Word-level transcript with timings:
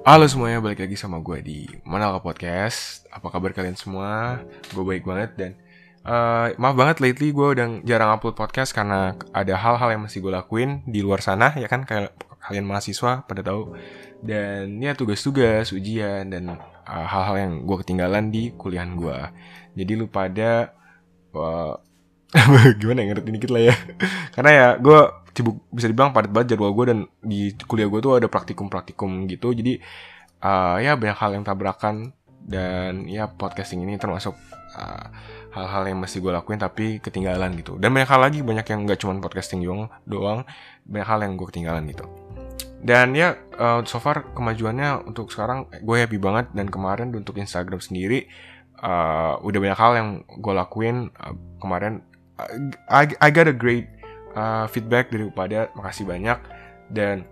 Halo 0.00 0.24
semuanya, 0.24 0.64
balik 0.64 0.80
lagi 0.80 0.96
sama 0.96 1.20
gue 1.20 1.44
di 1.44 1.68
Manalka 1.84 2.24
Podcast. 2.24 3.04
Apa 3.12 3.28
kabar 3.28 3.52
kalian 3.52 3.76
semua? 3.76 4.40
Gue 4.72 4.80
baik 4.80 5.04
banget 5.04 5.30
dan 5.36 5.50
uh, 6.08 6.56
maaf 6.56 6.72
banget 6.72 7.04
lately 7.04 7.36
gue 7.36 7.44
udah 7.52 7.84
jarang 7.84 8.16
upload 8.16 8.32
podcast 8.32 8.72
karena 8.72 9.12
ada 9.36 9.60
hal-hal 9.60 9.92
yang 9.92 10.08
masih 10.08 10.24
gue 10.24 10.32
lakuin 10.32 10.80
di 10.88 11.04
luar 11.04 11.20
sana 11.20 11.52
ya 11.52 11.68
kan 11.68 11.84
kayak 11.84 12.16
kalian 12.40 12.64
mahasiswa 12.64 13.28
pada 13.28 13.44
tahu 13.44 13.76
dan 14.24 14.80
ya 14.80 14.96
tugas-tugas 14.96 15.68
ujian 15.76 16.32
dan 16.32 16.56
uh, 16.88 17.04
hal-hal 17.04 17.36
yang 17.36 17.52
gue 17.68 17.76
ketinggalan 17.84 18.32
di 18.32 18.56
kuliahan 18.56 18.96
gue. 18.96 19.18
Jadi 19.76 19.92
lu 20.00 20.08
pada 20.08 20.72
uh, 21.36 21.76
gimana 22.80 23.02
ya 23.02 23.06
ngerti 23.10 23.30
dikit 23.34 23.50
lah 23.50 23.62
ya. 23.70 23.74
Karena 24.34 24.50
ya 24.50 24.66
gue 24.78 25.00
sibuk 25.34 25.66
bisa 25.70 25.86
dibilang 25.90 26.14
padat 26.14 26.30
banget 26.30 26.54
jadwal 26.54 26.74
gue 26.74 26.84
dan 26.90 26.98
di 27.22 27.54
kuliah 27.66 27.90
gue 27.90 28.00
tuh 28.02 28.18
ada 28.18 28.26
praktikum-praktikum 28.30 29.26
gitu. 29.26 29.50
Jadi 29.50 29.82
uh, 30.42 30.76
ya 30.78 30.94
banyak 30.94 31.18
hal 31.18 31.30
yang 31.34 31.44
tabrakan 31.46 32.14
dan 32.40 33.06
ya 33.06 33.28
podcasting 33.28 33.82
ini 33.84 34.00
termasuk 34.00 34.34
hal 34.70 35.10
hal-hal 35.50 35.82
yang 35.90 35.98
masih 35.98 36.22
gue 36.22 36.30
lakuin 36.30 36.62
tapi 36.62 37.02
ketinggalan 37.02 37.50
gitu. 37.58 37.74
Dan 37.82 37.90
banyak 37.90 38.10
hal 38.10 38.20
lagi 38.22 38.40
banyak 38.46 38.66
yang 38.70 38.86
nggak 38.86 38.98
cuma 39.02 39.18
podcasting 39.18 39.66
doang 39.66 39.90
doang 40.06 40.46
banyak 40.86 41.08
hal 41.10 41.18
yang 41.26 41.34
gue 41.34 41.46
ketinggalan 41.50 41.82
gitu. 41.90 42.06
Dan 42.80 43.12
ya 43.12 43.36
uh, 43.58 43.82
so 43.84 44.00
far 44.00 44.30
kemajuannya 44.32 45.04
untuk 45.04 45.28
sekarang 45.34 45.68
gue 45.68 45.96
happy 45.98 46.16
banget 46.16 46.48
dan 46.54 46.70
kemarin 46.70 47.12
untuk 47.12 47.36
Instagram 47.36 47.82
sendiri 47.82 48.30
uh, 48.80 49.36
udah 49.44 49.58
banyak 49.60 49.78
hal 49.78 49.92
yang 49.98 50.08
gue 50.24 50.54
lakuin 50.56 51.12
uh, 51.12 51.36
kemarin 51.60 52.00
I, 52.88 53.10
I 53.18 53.28
got 53.34 53.50
a 53.50 53.56
great 53.56 53.90
uh, 54.36 54.70
feedback 54.70 55.10
dari 55.10 55.26
Upada, 55.26 55.68
makasih 55.74 56.06
banyak. 56.06 56.38
Dan 56.90 57.26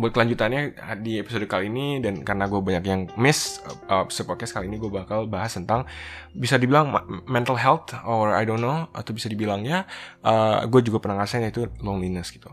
buat 0.00 0.16
kelanjutannya 0.16 0.80
di 1.04 1.20
episode 1.20 1.44
kali 1.44 1.68
ini 1.68 2.00
dan 2.00 2.24
karena 2.24 2.48
gue 2.48 2.56
banyak 2.56 2.84
yang 2.88 3.00
miss 3.20 3.60
uh, 3.92 4.08
podcast 4.08 4.56
kali 4.56 4.72
ini 4.72 4.80
gue 4.80 4.88
bakal 4.88 5.28
bahas 5.28 5.52
tentang 5.52 5.84
bisa 6.32 6.56
dibilang 6.56 6.88
mental 7.28 7.60
health 7.60 7.92
or 8.08 8.32
I 8.32 8.48
don't 8.48 8.64
know 8.64 8.88
atau 8.96 9.12
bisa 9.12 9.28
dibilangnya 9.28 9.84
uh, 10.24 10.64
gue 10.64 10.80
juga 10.80 11.04
pernah 11.04 11.20
ngerasain 11.20 11.44
itu 11.44 11.68
loneliness 11.84 12.32
gitu. 12.32 12.48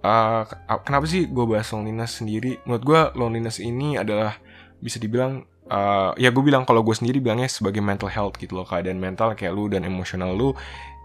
Uh, 0.00 0.48
kenapa 0.88 1.04
sih 1.04 1.28
gue 1.28 1.44
bahas 1.44 1.68
loneliness 1.76 2.24
sendiri? 2.24 2.56
Menurut 2.64 2.84
gue 2.88 3.00
loneliness 3.20 3.60
ini 3.60 4.00
adalah 4.00 4.40
bisa 4.80 4.96
dibilang 4.96 5.44
uh, 5.68 6.12
ya 6.16 6.28
gue 6.32 6.42
bilang 6.44 6.64
kalau 6.68 6.84
gue 6.84 6.96
sendiri 6.96 7.20
bilangnya 7.22 7.48
sebagai 7.48 7.80
mental 7.80 8.10
health 8.10 8.36
gitu 8.40 8.58
loh 8.58 8.66
keadaan 8.66 8.98
mental 9.00 9.32
kayak 9.32 9.52
lu 9.54 9.68
dan 9.68 9.84
emosional 9.84 10.34
lu 10.34 10.52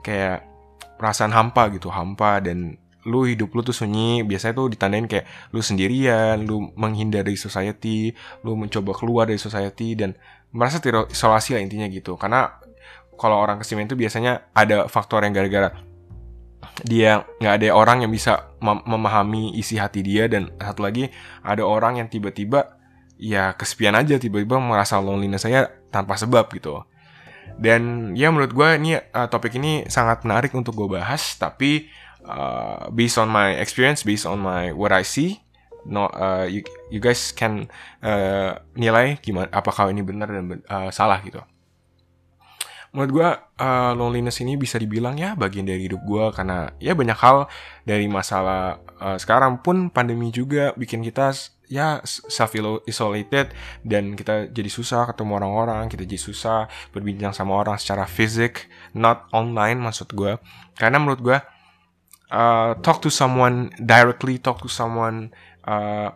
kayak 0.04 0.44
perasaan 1.00 1.32
hampa 1.32 1.72
gitu 1.72 1.92
hampa 1.92 2.40
dan 2.44 2.80
lu 3.04 3.28
hidup 3.28 3.52
lu 3.52 3.62
tuh 3.64 3.76
sunyi. 3.76 4.24
Biasanya 4.24 4.54
tuh 4.56 4.68
ditandain 4.72 5.08
kayak 5.08 5.52
lu 5.52 5.60
sendirian 5.60 6.40
lu 6.44 6.72
menghindar 6.76 7.28
dari 7.28 7.36
society 7.36 8.16
lu 8.48 8.56
mencoba 8.56 8.96
keluar 8.96 9.28
dari 9.28 9.40
society 9.40 9.96
dan 9.96 10.16
merasa 10.56 10.80
terisolasi 10.80 11.60
lah 11.60 11.62
intinya 11.64 11.88
gitu. 11.92 12.16
Karena 12.16 12.48
kalau 13.20 13.38
orang 13.40 13.62
kesimen 13.62 13.86
itu 13.86 14.00
biasanya 14.00 14.50
ada 14.56 14.88
faktor 14.90 15.28
yang 15.28 15.36
gara-gara 15.36 15.72
dia 16.82 17.28
nggak 17.44 17.54
ada 17.60 17.68
orang 17.76 18.08
yang 18.08 18.12
bisa 18.12 18.56
mem 18.64 18.82
memahami 18.88 19.54
isi 19.60 19.78
hati 19.78 20.00
dia 20.02 20.26
dan 20.32 20.50
satu 20.58 20.88
lagi 20.88 21.12
ada 21.44 21.62
orang 21.62 22.02
yang 22.02 22.08
tiba-tiba 22.08 22.80
ya 23.18 23.54
kesepian 23.56 23.96
aja 23.96 24.18
tiba-tiba 24.20 24.58
merasa 24.60 25.00
loneliness 25.00 25.46
saya 25.46 25.70
tanpa 25.94 26.18
sebab 26.20 26.50
gitu. 26.54 26.84
Dan 27.60 28.14
ya 28.18 28.34
menurut 28.34 28.52
gue 28.52 28.70
ini 28.82 28.98
uh, 28.98 29.28
topik 29.30 29.56
ini 29.58 29.86
sangat 29.86 30.26
menarik 30.26 30.52
untuk 30.58 30.74
gue 30.74 30.98
bahas 30.98 31.38
tapi 31.38 31.86
uh, 32.26 32.90
based 32.90 33.22
on 33.22 33.30
my 33.30 33.58
experience, 33.62 34.02
based 34.02 34.26
on 34.26 34.42
my 34.42 34.74
what 34.74 34.90
I 34.90 35.06
see, 35.06 35.44
no 35.86 36.08
uh, 36.10 36.48
you, 36.48 36.64
you 36.90 37.00
guys 37.04 37.36
can 37.36 37.68
uh, 38.02 38.58
nilai 38.76 39.20
gimana 39.20 39.52
apakah 39.52 39.92
ini 39.92 40.02
benar 40.04 40.32
dan 40.32 40.64
uh, 40.68 40.90
salah 40.90 41.20
gitu 41.24 41.44
menurut 42.94 43.12
gue 43.12 43.30
uh, 43.66 43.92
loneliness 43.98 44.38
ini 44.46 44.54
bisa 44.54 44.78
dibilang 44.78 45.18
ya 45.18 45.34
bagian 45.34 45.66
dari 45.66 45.90
hidup 45.90 46.06
gue 46.06 46.26
karena 46.30 46.70
ya 46.78 46.94
banyak 46.94 47.18
hal 47.18 47.50
dari 47.90 48.06
masalah 48.06 48.86
uh, 49.02 49.18
sekarang 49.18 49.66
pun 49.66 49.90
pandemi 49.90 50.30
juga 50.30 50.78
bikin 50.78 51.02
kita 51.02 51.34
ya 51.74 52.06
self 52.06 52.54
isolated 52.86 53.50
dan 53.82 54.14
kita 54.14 54.54
jadi 54.54 54.70
susah 54.70 55.10
ketemu 55.10 55.42
orang-orang 55.42 55.90
kita 55.90 56.06
jadi 56.06 56.22
susah 56.22 56.60
berbincang 56.94 57.34
sama 57.34 57.58
orang 57.58 57.82
secara 57.82 58.06
fisik 58.06 58.70
not 58.94 59.26
online 59.34 59.82
maksud 59.82 60.14
gue 60.14 60.38
karena 60.78 61.02
menurut 61.02 61.22
gue 61.26 61.38
uh, 62.30 62.78
talk 62.86 63.02
to 63.02 63.10
someone 63.10 63.74
directly 63.82 64.38
talk 64.38 64.62
to 64.62 64.70
someone 64.70 65.34
uh, 65.66 66.14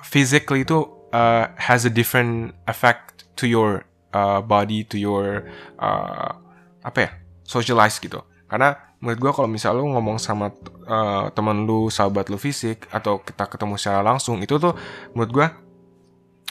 physically 0.00 0.64
itu 0.64 0.88
uh, 1.12 1.52
has 1.60 1.84
a 1.84 1.92
different 1.92 2.56
effect 2.64 3.28
to 3.36 3.44
your 3.44 3.84
uh, 4.16 4.40
body 4.40 4.84
to 4.88 4.96
your 4.96 5.44
uh, 5.76 6.32
apa 6.80 6.98
ya 6.98 7.10
socialize 7.44 8.00
gitu. 8.00 8.20
Karena 8.48 8.87
menurut 8.98 9.18
gue 9.22 9.32
kalau 9.32 9.48
misal 9.50 9.78
lu 9.78 9.94
ngomong 9.94 10.18
sama 10.18 10.50
uh, 10.90 11.30
temen 11.30 11.66
lu 11.66 11.86
sahabat 11.86 12.26
lu 12.30 12.38
fisik 12.38 12.90
atau 12.90 13.22
kita 13.22 13.46
ketemu 13.46 13.78
secara 13.78 14.02
langsung 14.02 14.42
itu 14.42 14.58
tuh 14.58 14.74
menurut 15.14 15.30
gue 15.30 15.46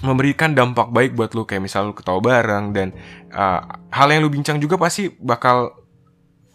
memberikan 0.06 0.54
dampak 0.54 0.94
baik 0.94 1.18
buat 1.18 1.34
lu. 1.34 1.48
Kayak 1.48 1.64
misal 1.66 1.90
lu 1.90 1.94
ketawa 1.98 2.22
bareng 2.22 2.74
dan 2.76 2.94
uh, 3.34 3.62
hal 3.90 4.08
yang 4.14 4.22
lu 4.22 4.30
bincang 4.30 4.62
juga 4.62 4.78
pasti 4.78 5.10
bakal 5.18 5.74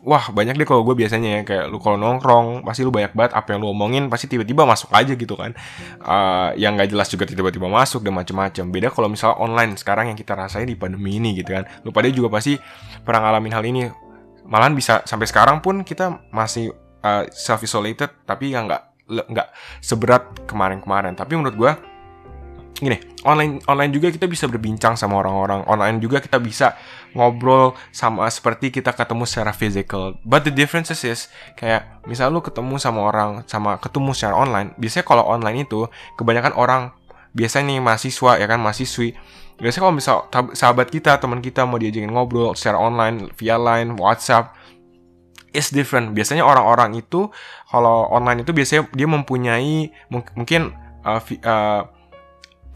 wah 0.03 0.35
banyak 0.35 0.59
deh 0.59 0.67
kalau 0.67 0.87
gue 0.87 0.95
biasanya 0.95 1.29
ya. 1.29 1.41
Kayak 1.43 1.65
lu 1.75 1.83
kalau 1.83 1.99
nongkrong 1.99 2.63
pasti 2.63 2.87
lu 2.87 2.95
banyak 2.95 3.11
banget 3.19 3.33
apa 3.35 3.49
yang 3.55 3.67
lu 3.67 3.75
omongin 3.75 4.07
pasti 4.07 4.31
tiba-tiba 4.31 4.63
masuk 4.63 4.95
aja 4.95 5.13
gitu 5.19 5.35
kan. 5.35 5.59
Uh, 5.99 6.55
yang 6.55 6.79
nggak 6.79 6.95
jelas 6.95 7.11
juga 7.11 7.27
tiba-tiba 7.27 7.67
masuk 7.67 8.07
dan 8.07 8.15
macem-macem. 8.15 8.71
Beda 8.71 8.95
kalau 8.95 9.11
misalnya 9.11 9.43
online 9.43 9.75
sekarang 9.75 10.15
yang 10.15 10.19
kita 10.19 10.39
rasain 10.39 10.71
di 10.71 10.79
pandemi 10.79 11.19
ini 11.19 11.35
gitu 11.35 11.51
kan. 11.51 11.67
Lu 11.83 11.91
pada 11.91 12.07
juga 12.15 12.31
pasti 12.31 12.55
pernah 13.03 13.27
ngalamin 13.27 13.53
hal 13.59 13.65
ini 13.67 13.83
malahan 14.53 14.77
bisa 14.77 15.01
sampai 15.09 15.25
sekarang 15.25 15.65
pun 15.65 15.81
kita 15.81 16.21
masih 16.29 16.77
uh, 17.01 17.25
self 17.33 17.65
isolated 17.65 18.13
tapi 18.29 18.53
yang 18.53 18.69
nggak 18.69 18.85
nggak 19.09 19.49
seberat 19.81 20.45
kemarin-kemarin. 20.45 21.17
Tapi 21.17 21.33
menurut 21.41 21.57
gue 21.57 21.73
gini 22.83 22.99
online 23.23 23.63
online 23.71 23.95
juga 23.95 24.11
kita 24.11 24.27
bisa 24.27 24.45
berbincang 24.51 24.99
sama 24.99 25.23
orang-orang. 25.25 25.65
Online 25.65 25.97
juga 26.03 26.19
kita 26.21 26.37
bisa 26.37 26.77
ngobrol 27.17 27.73
sama 27.95 28.27
seperti 28.29 28.69
kita 28.69 28.93
ketemu 28.93 29.25
secara 29.25 29.57
physical. 29.57 30.19
But 30.27 30.45
the 30.45 30.53
differences 30.53 31.01
is 31.07 31.31
kayak 31.55 32.05
misal 32.05 32.35
lu 32.35 32.43
ketemu 32.43 32.77
sama 32.77 33.09
orang 33.09 33.47
sama 33.47 33.79
ketemu 33.79 34.11
secara 34.13 34.35
online 34.35 34.75
biasanya 34.77 35.07
kalau 35.07 35.25
online 35.25 35.65
itu 35.65 35.87
kebanyakan 36.19 36.53
orang 36.59 36.83
biasanya 37.33 37.77
nih 37.77 37.81
mahasiswa 37.81 38.33
ya 38.39 38.47
kan 38.49 38.61
mahasiswi. 38.61 39.17
Biasanya 39.61 39.83
kalau 39.85 39.95
misal 39.95 40.17
sahabat 40.57 40.89
kita 40.89 41.21
teman 41.21 41.45
kita 41.45 41.69
mau 41.69 41.77
diajakin 41.77 42.11
ngobrol 42.11 42.57
secara 42.57 42.81
online 42.81 43.31
via 43.37 43.61
line 43.61 43.95
WhatsApp 43.97 44.57
is 45.53 45.69
different. 45.71 46.17
Biasanya 46.17 46.43
orang-orang 46.43 46.99
itu 46.99 47.29
kalau 47.69 48.09
online 48.09 48.43
itu 48.43 48.53
biasanya 48.57 48.89
dia 48.93 49.09
mempunyai 49.09 49.93
mungkin 50.11 50.73
uh, 51.05 51.21
uh, 51.21 51.83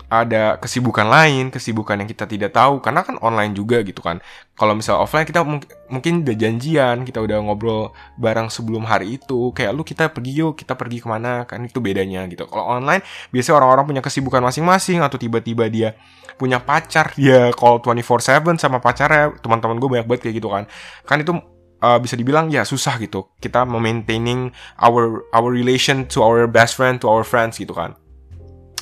ada 0.07 0.55
kesibukan 0.62 1.03
lain, 1.03 1.51
kesibukan 1.51 1.99
yang 1.99 2.07
kita 2.07 2.31
tidak 2.31 2.55
tahu 2.55 2.79
karena 2.79 3.03
kan 3.03 3.19
online 3.19 3.53
juga 3.57 3.83
gitu 3.83 3.99
kan. 3.99 4.23
Kalau 4.55 4.73
misal 4.79 5.03
offline 5.03 5.27
kita 5.27 5.43
mung 5.43 5.59
mungkin 5.91 6.23
udah 6.23 6.37
janjian, 6.39 7.03
kita 7.03 7.19
udah 7.19 7.43
ngobrol 7.43 7.91
bareng 8.15 8.47
sebelum 8.47 8.87
hari 8.87 9.19
itu, 9.19 9.51
kayak 9.51 9.75
lu 9.75 9.83
kita 9.83 10.09
pergi 10.15 10.33
yuk, 10.47 10.55
kita 10.55 10.79
pergi 10.79 11.03
ke 11.03 11.09
mana 11.11 11.43
kan 11.45 11.59
itu 11.67 11.83
bedanya 11.83 12.23
gitu. 12.31 12.47
Kalau 12.47 12.79
online 12.79 13.03
biasanya 13.34 13.59
orang-orang 13.59 13.84
punya 13.91 14.03
kesibukan 14.05 14.41
masing-masing 14.47 15.03
atau 15.03 15.19
tiba-tiba 15.19 15.67
dia 15.67 15.99
punya 16.39 16.63
pacar, 16.63 17.11
dia 17.19 17.51
call 17.53 17.83
24/7 17.83 18.63
sama 18.63 18.78
pacarnya, 18.78 19.34
teman-teman 19.43 19.77
gue 19.83 19.89
banyak 19.91 20.07
banget 20.07 20.23
kayak 20.31 20.37
gitu 20.39 20.49
kan. 20.55 20.65
Kan 21.03 21.19
itu 21.27 21.34
uh, 21.83 21.99
bisa 22.01 22.15
dibilang 22.17 22.49
ya 22.49 22.65
susah 22.65 22.97
gitu 23.03 23.28
kita 23.43 23.67
memaintaining 23.69 24.53
our 24.81 25.27
our 25.34 25.51
relation 25.53 26.07
to 26.09 26.22
our 26.25 26.48
best 26.48 26.78
friend 26.78 27.03
to 27.03 27.07
our 27.10 27.27
friends 27.27 27.60
gitu 27.60 27.75
kan 27.77 27.97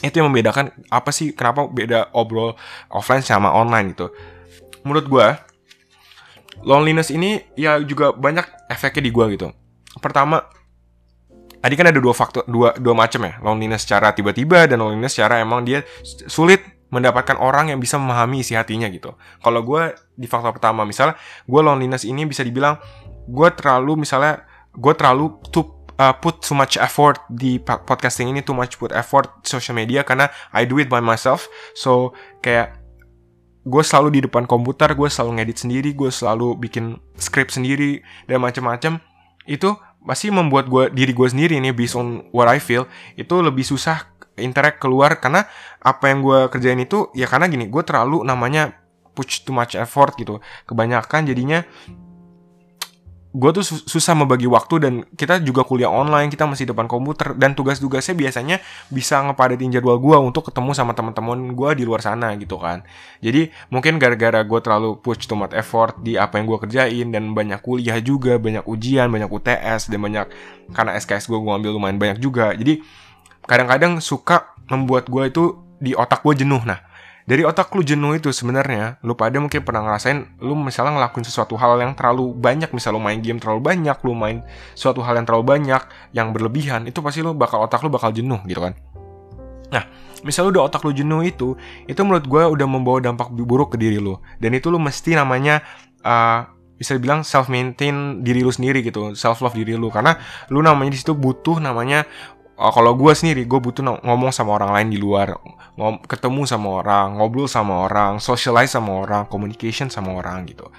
itu 0.05 0.21
yang 0.21 0.29
membedakan 0.29 0.71
apa 0.93 1.11
sih 1.11 1.33
kenapa 1.33 1.65
beda 1.67 2.13
obrol 2.13 2.53
offline 2.93 3.25
sama 3.25 3.49
online 3.51 3.97
gitu. 3.97 4.13
Menurut 4.85 5.07
gue 5.09 5.27
loneliness 6.63 7.11
ini 7.11 7.41
ya 7.57 7.81
juga 7.81 8.13
banyak 8.13 8.71
efeknya 8.71 9.03
di 9.09 9.11
gue 9.11 9.25
gitu. 9.35 9.49
Pertama 9.99 10.45
tadi 11.65 11.75
kan 11.81 11.89
ada 11.89 11.97
dua 11.97 12.13
faktor 12.13 12.45
dua 12.45 12.77
dua 12.77 12.95
macam 12.95 13.25
ya. 13.25 13.41
Loneliness 13.41 13.89
secara 13.89 14.13
tiba-tiba 14.13 14.69
dan 14.69 14.79
loneliness 14.79 15.17
secara 15.17 15.41
emang 15.41 15.65
dia 15.65 15.83
sulit 16.05 16.61
mendapatkan 16.93 17.35
orang 17.43 17.75
yang 17.75 17.83
bisa 17.83 17.99
memahami 17.99 18.47
isi 18.47 18.55
hatinya 18.55 18.87
gitu. 18.87 19.19
Kalau 19.43 19.61
gue 19.67 19.97
di 20.15 20.31
faktor 20.31 20.55
pertama 20.55 20.87
misalnya 20.87 21.19
gue 21.49 21.61
loneliness 21.61 22.07
ini 22.07 22.23
bisa 22.29 22.47
dibilang 22.47 22.79
gue 23.27 23.49
terlalu 23.57 24.07
misalnya 24.07 24.47
gue 24.75 24.95
terlalu 24.95 25.41
tuh 25.51 25.74
uh, 25.99 26.15
put 26.19 26.43
too 26.43 26.57
much 26.57 26.79
effort 26.79 27.23
di 27.31 27.59
podcasting 27.63 28.31
ini 28.31 28.41
too 28.43 28.57
much 28.57 28.79
put 28.79 28.91
effort 28.95 29.31
social 29.47 29.75
media 29.77 30.03
karena 30.03 30.31
I 30.51 30.67
do 30.67 30.79
it 30.83 30.91
by 30.91 31.03
myself. 31.03 31.47
So 31.79 32.15
kayak 32.43 32.79
gue 33.65 33.83
selalu 33.83 34.21
di 34.21 34.21
depan 34.29 34.45
komputer 34.45 34.93
gue 34.93 35.09
selalu 35.09 35.41
ngedit 35.41 35.65
sendiri 35.65 35.91
gue 35.97 36.13
selalu 36.13 36.61
bikin 36.61 37.01
script 37.17 37.55
sendiri 37.57 38.03
dan 38.29 38.43
macam-macam. 38.43 39.01
Itu 39.45 39.77
masih 40.05 40.37
membuat 40.37 40.69
gue 40.69 40.93
diri 40.93 41.17
gue 41.17 41.29
sendiri 41.29 41.57
nih 41.61 41.73
based 41.73 41.97
on 41.97 42.29
what 42.29 42.45
I 42.45 42.61
feel 42.61 42.85
itu 43.17 43.41
lebih 43.41 43.65
susah 43.65 44.13
interact 44.37 44.77
keluar 44.77 45.17
karena 45.17 45.49
apa 45.81 46.13
yang 46.13 46.21
gue 46.21 46.53
kerjain 46.53 46.77
itu 46.77 47.09
ya 47.17 47.25
karena 47.25 47.49
gini 47.49 47.73
gue 47.73 47.81
terlalu 47.81 48.21
namanya 48.21 48.77
push 49.17 49.47
too 49.47 49.55
much 49.55 49.79
effort 49.79 50.13
gitu. 50.21 50.43
Kebanyakan 50.69 51.25
jadinya 51.25 51.65
gue 53.35 53.51
tuh 53.51 53.67
susah 53.67 54.15
membagi 54.15 54.47
waktu 54.47 54.75
dan 54.79 54.93
kita 55.19 55.43
juga 55.43 55.67
kuliah 55.67 55.91
online 55.91 56.31
kita 56.31 56.47
masih 56.47 56.71
depan 56.71 56.87
komputer 56.87 57.35
dan 57.35 57.59
tugas-tugasnya 57.59 58.15
biasanya 58.15 58.63
bisa 58.95 59.19
ngepadatin 59.27 59.75
jadwal 59.75 59.99
gue 59.99 60.15
untuk 60.15 60.55
ketemu 60.55 60.71
sama 60.71 60.95
teman-teman 60.95 61.51
gue 61.51 61.71
di 61.75 61.83
luar 61.83 61.99
sana 61.99 62.31
gitu 62.39 62.63
kan. 62.63 62.87
Jadi 63.19 63.51
mungkin 63.75 63.99
gara-gara 63.99 64.39
gue 64.47 64.61
terlalu 64.63 65.03
push 65.03 65.27
too 65.27 65.35
much 65.35 65.51
effort 65.51 65.99
di 65.99 66.15
apa 66.15 66.39
yang 66.39 66.47
gue 66.47 66.59
kerjain 66.63 67.11
dan 67.11 67.35
banyak 67.35 67.59
kuliah 67.59 67.99
juga 67.99 68.39
banyak 68.39 68.63
ujian 68.71 69.11
banyak 69.11 69.27
UTS 69.27 69.91
dan 69.91 69.99
banyak 69.99 70.27
karena 70.71 70.95
SKS 70.95 71.27
gue 71.27 71.39
gue 71.43 71.53
ambil 71.59 71.75
lumayan 71.75 71.99
banyak 71.99 72.23
juga. 72.23 72.55
Jadi 72.55 72.87
kadang-kadang 73.51 73.99
suka 73.99 74.55
membuat 74.71 75.11
gue 75.11 75.27
itu 75.27 75.59
di 75.83 75.91
otak 75.99 76.23
gue 76.23 76.47
jenuh. 76.47 76.63
Nah 76.63 76.94
dari 77.25 77.41
otak 77.41 77.73
lu 77.73 77.81
jenuh 77.81 78.21
itu 78.21 78.29
sebenarnya 78.29 79.01
lu 79.01 79.17
pada 79.17 79.41
mungkin 79.41 79.65
pernah 79.65 79.81
ngerasain 79.81 80.45
lu 80.45 80.53
misalnya 80.53 81.01
ngelakuin 81.01 81.25
sesuatu 81.25 81.57
hal 81.57 81.81
yang 81.81 81.97
terlalu 81.97 82.37
banyak. 82.37 82.69
Misal 82.77 82.93
lu 82.93 83.01
main 83.01 83.17
game 83.25 83.41
terlalu 83.41 83.65
banyak 83.65 83.97
lu 84.05 84.13
main 84.13 84.45
suatu 84.77 85.01
hal 85.01 85.17
yang 85.17 85.25
terlalu 85.25 85.57
banyak 85.57 85.83
yang 86.13 86.37
berlebihan 86.37 86.85
itu 86.85 87.01
pasti 87.01 87.25
lu 87.25 87.33
bakal 87.33 87.65
otak 87.65 87.81
lu 87.81 87.89
bakal 87.89 88.13
jenuh 88.13 88.45
gitu 88.45 88.61
kan. 88.61 88.77
Nah 89.73 89.89
misal 90.21 90.49
lu 90.49 90.61
udah 90.61 90.69
otak 90.69 90.85
lu 90.85 90.93
jenuh 90.93 91.25
itu 91.25 91.57
itu 91.89 92.01
menurut 92.05 92.29
gue 92.29 92.43
udah 92.45 92.67
membawa 92.69 93.01
dampak 93.01 93.33
buruk 93.33 93.73
ke 93.73 93.81
diri 93.81 93.97
lu. 93.97 94.21
Dan 94.37 94.53
itu 94.53 94.69
lu 94.69 94.77
mesti 94.77 95.17
namanya 95.17 95.65
uh, 96.05 96.45
bisa 96.77 96.93
dibilang 97.01 97.25
self 97.25 97.49
maintain 97.49 98.21
diri 98.21 98.45
lu 98.45 98.53
sendiri 98.53 98.85
gitu 98.85 99.17
self 99.17 99.41
love 99.41 99.57
diri 99.57 99.81
lu. 99.81 99.89
Karena 99.89 100.21
lu 100.53 100.61
namanya 100.61 100.93
di 100.93 101.01
situ 101.01 101.17
butuh 101.17 101.57
namanya 101.57 102.05
kalau 102.55 102.95
gue 102.95 103.11
sendiri 103.11 103.43
gue 103.51 103.59
butuh 103.59 103.83
ngomong 103.83 104.31
sama 104.31 104.55
orang 104.55 104.71
lain 104.71 104.89
di 104.95 104.99
luar. 104.99 105.35
Ngom 105.75 106.07
ketemu 106.07 106.47
sama 106.47 106.83
orang 106.83 107.19
ngobrol 107.19 107.51
sama 107.51 107.83
orang 107.83 108.23
socialize 108.23 108.71
sama 108.71 109.03
orang 109.03 109.27
communication 109.27 109.91
sama 109.91 110.15
orang 110.15 110.47
gitu. 110.47 110.71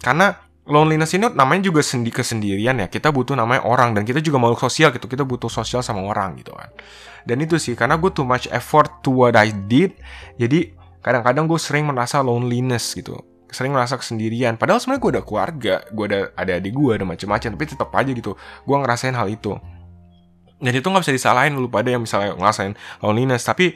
Karena 0.00 0.32
loneliness 0.64 1.12
ini 1.12 1.28
namanya 1.36 1.68
juga 1.68 1.84
sendi 1.84 2.08
kesendirian 2.08 2.80
ya. 2.80 2.88
Kita 2.88 3.12
butuh 3.12 3.36
namanya 3.36 3.68
orang 3.68 3.92
dan 3.92 4.08
kita 4.08 4.24
juga 4.24 4.40
makhluk 4.40 4.64
sosial 4.64 4.88
gitu. 4.96 5.04
Kita 5.04 5.28
butuh 5.28 5.52
sosial 5.52 5.84
sama 5.84 6.00
orang 6.08 6.40
gitu 6.40 6.56
kan. 6.56 6.72
Dan 7.28 7.44
itu 7.44 7.60
sih 7.60 7.76
karena 7.76 8.00
gue 8.00 8.08
too 8.08 8.24
much 8.24 8.48
effort 8.48 9.04
to 9.04 9.12
what 9.12 9.36
I 9.36 9.52
did 9.52 9.92
jadi 10.40 10.72
kadang-kadang 11.04 11.44
gue 11.44 11.60
sering 11.60 11.84
merasa 11.84 12.24
loneliness 12.24 12.96
gitu. 12.96 13.20
Sering 13.52 13.76
merasa 13.76 14.00
kesendirian. 14.00 14.56
Padahal 14.56 14.80
sebenarnya 14.80 15.02
gue 15.04 15.12
ada 15.20 15.22
keluarga 15.24 15.74
gue 15.92 16.04
ada 16.08 16.20
ada 16.32 16.52
adik 16.56 16.72
gue 16.72 16.96
ada 16.96 17.04
macam-macam 17.04 17.48
tapi 17.60 17.64
tetap 17.68 17.92
aja 17.92 18.08
gitu. 18.08 18.32
Gue 18.64 18.76
ngerasain 18.80 19.12
hal 19.12 19.28
itu 19.28 19.52
dan 20.58 20.72
itu 20.74 20.86
nggak 20.86 21.02
bisa 21.06 21.14
disalahin 21.14 21.54
lu 21.54 21.70
pada 21.70 21.90
yang 21.94 22.02
misalnya 22.02 22.34
ngerasain 22.34 22.74
loneliness. 23.02 23.46
Tapi 23.46 23.74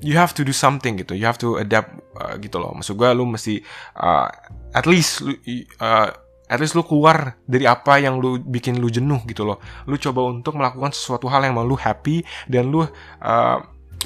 you 0.00 0.16
have 0.16 0.34
to 0.34 0.42
do 0.42 0.54
something 0.54 0.98
gitu. 0.98 1.14
You 1.14 1.28
have 1.28 1.38
to 1.40 1.60
adapt 1.60 1.94
uh, 2.18 2.34
gitu 2.40 2.58
loh. 2.58 2.74
Maksud 2.74 2.96
gue 2.96 3.08
lu 3.14 3.28
mesti 3.28 3.60
uh, 3.98 4.28
at 4.74 4.84
least 4.88 5.22
lu 5.22 5.36
uh, 5.80 6.08
at 6.48 6.58
least 6.58 6.72
lu 6.74 6.82
keluar 6.82 7.36
dari 7.44 7.68
apa 7.68 8.00
yang 8.00 8.18
lu 8.18 8.40
bikin 8.40 8.80
lu 8.80 8.88
jenuh 8.88 9.20
gitu 9.28 9.44
loh. 9.44 9.60
Lu 9.84 10.00
coba 10.00 10.32
untuk 10.32 10.56
melakukan 10.56 10.96
sesuatu 10.96 11.28
hal 11.28 11.44
yang 11.44 11.60
lu 11.60 11.76
happy 11.76 12.24
dan 12.48 12.72
lu 12.72 12.82
uh, 12.82 12.88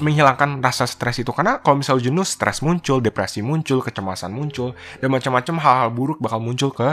menghilangkan 0.03 0.59
rasa 0.59 0.89
stres 0.89 1.23
itu. 1.23 1.31
Karena 1.31 1.63
kalau 1.63 1.79
misal 1.79 2.03
jenuh 2.03 2.27
stres 2.27 2.65
muncul 2.65 2.99
depresi 2.99 3.45
muncul 3.45 3.79
kecemasan 3.85 4.35
muncul 4.35 4.75
dan 4.99 5.09
macam-macam 5.13 5.55
hal-hal 5.63 5.91
buruk 5.95 6.19
bakal 6.19 6.43
muncul 6.43 6.75
ke 6.75 6.89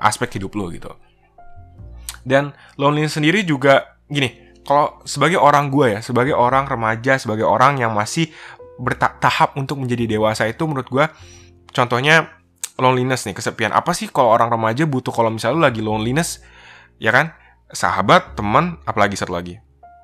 aspek 0.00 0.40
hidup 0.40 0.56
lu 0.58 0.72
gitu. 0.72 0.90
Dan 2.24 2.52
loneliness 2.76 3.16
sendiri 3.16 3.46
juga 3.46 3.99
gini 4.10 4.58
kalau 4.66 5.00
sebagai 5.08 5.40
orang 5.40 5.72
gue 5.72 5.96
ya 5.96 6.00
sebagai 6.04 6.36
orang 6.36 6.68
remaja 6.68 7.16
sebagai 7.16 7.46
orang 7.48 7.80
yang 7.80 7.96
masih 7.96 8.28
bertahap 8.76 9.56
untuk 9.56 9.80
menjadi 9.80 10.04
dewasa 10.18 10.44
itu 10.50 10.66
menurut 10.68 10.88
gue 10.90 11.04
contohnya 11.70 12.40
loneliness 12.80 13.28
nih 13.28 13.36
kesepian. 13.36 13.70
Apa 13.70 13.92
sih 13.92 14.08
kalau 14.08 14.32
orang 14.32 14.48
remaja 14.48 14.88
butuh 14.88 15.12
kalau 15.12 15.28
misalnya 15.28 15.54
lu 15.60 15.62
lagi 15.62 15.80
loneliness 15.84 16.40
ya 16.96 17.12
kan? 17.12 17.36
Sahabat 17.70 18.34
teman 18.34 18.80
apalagi 18.88 19.14
satu 19.14 19.36
lagi. 19.36 19.60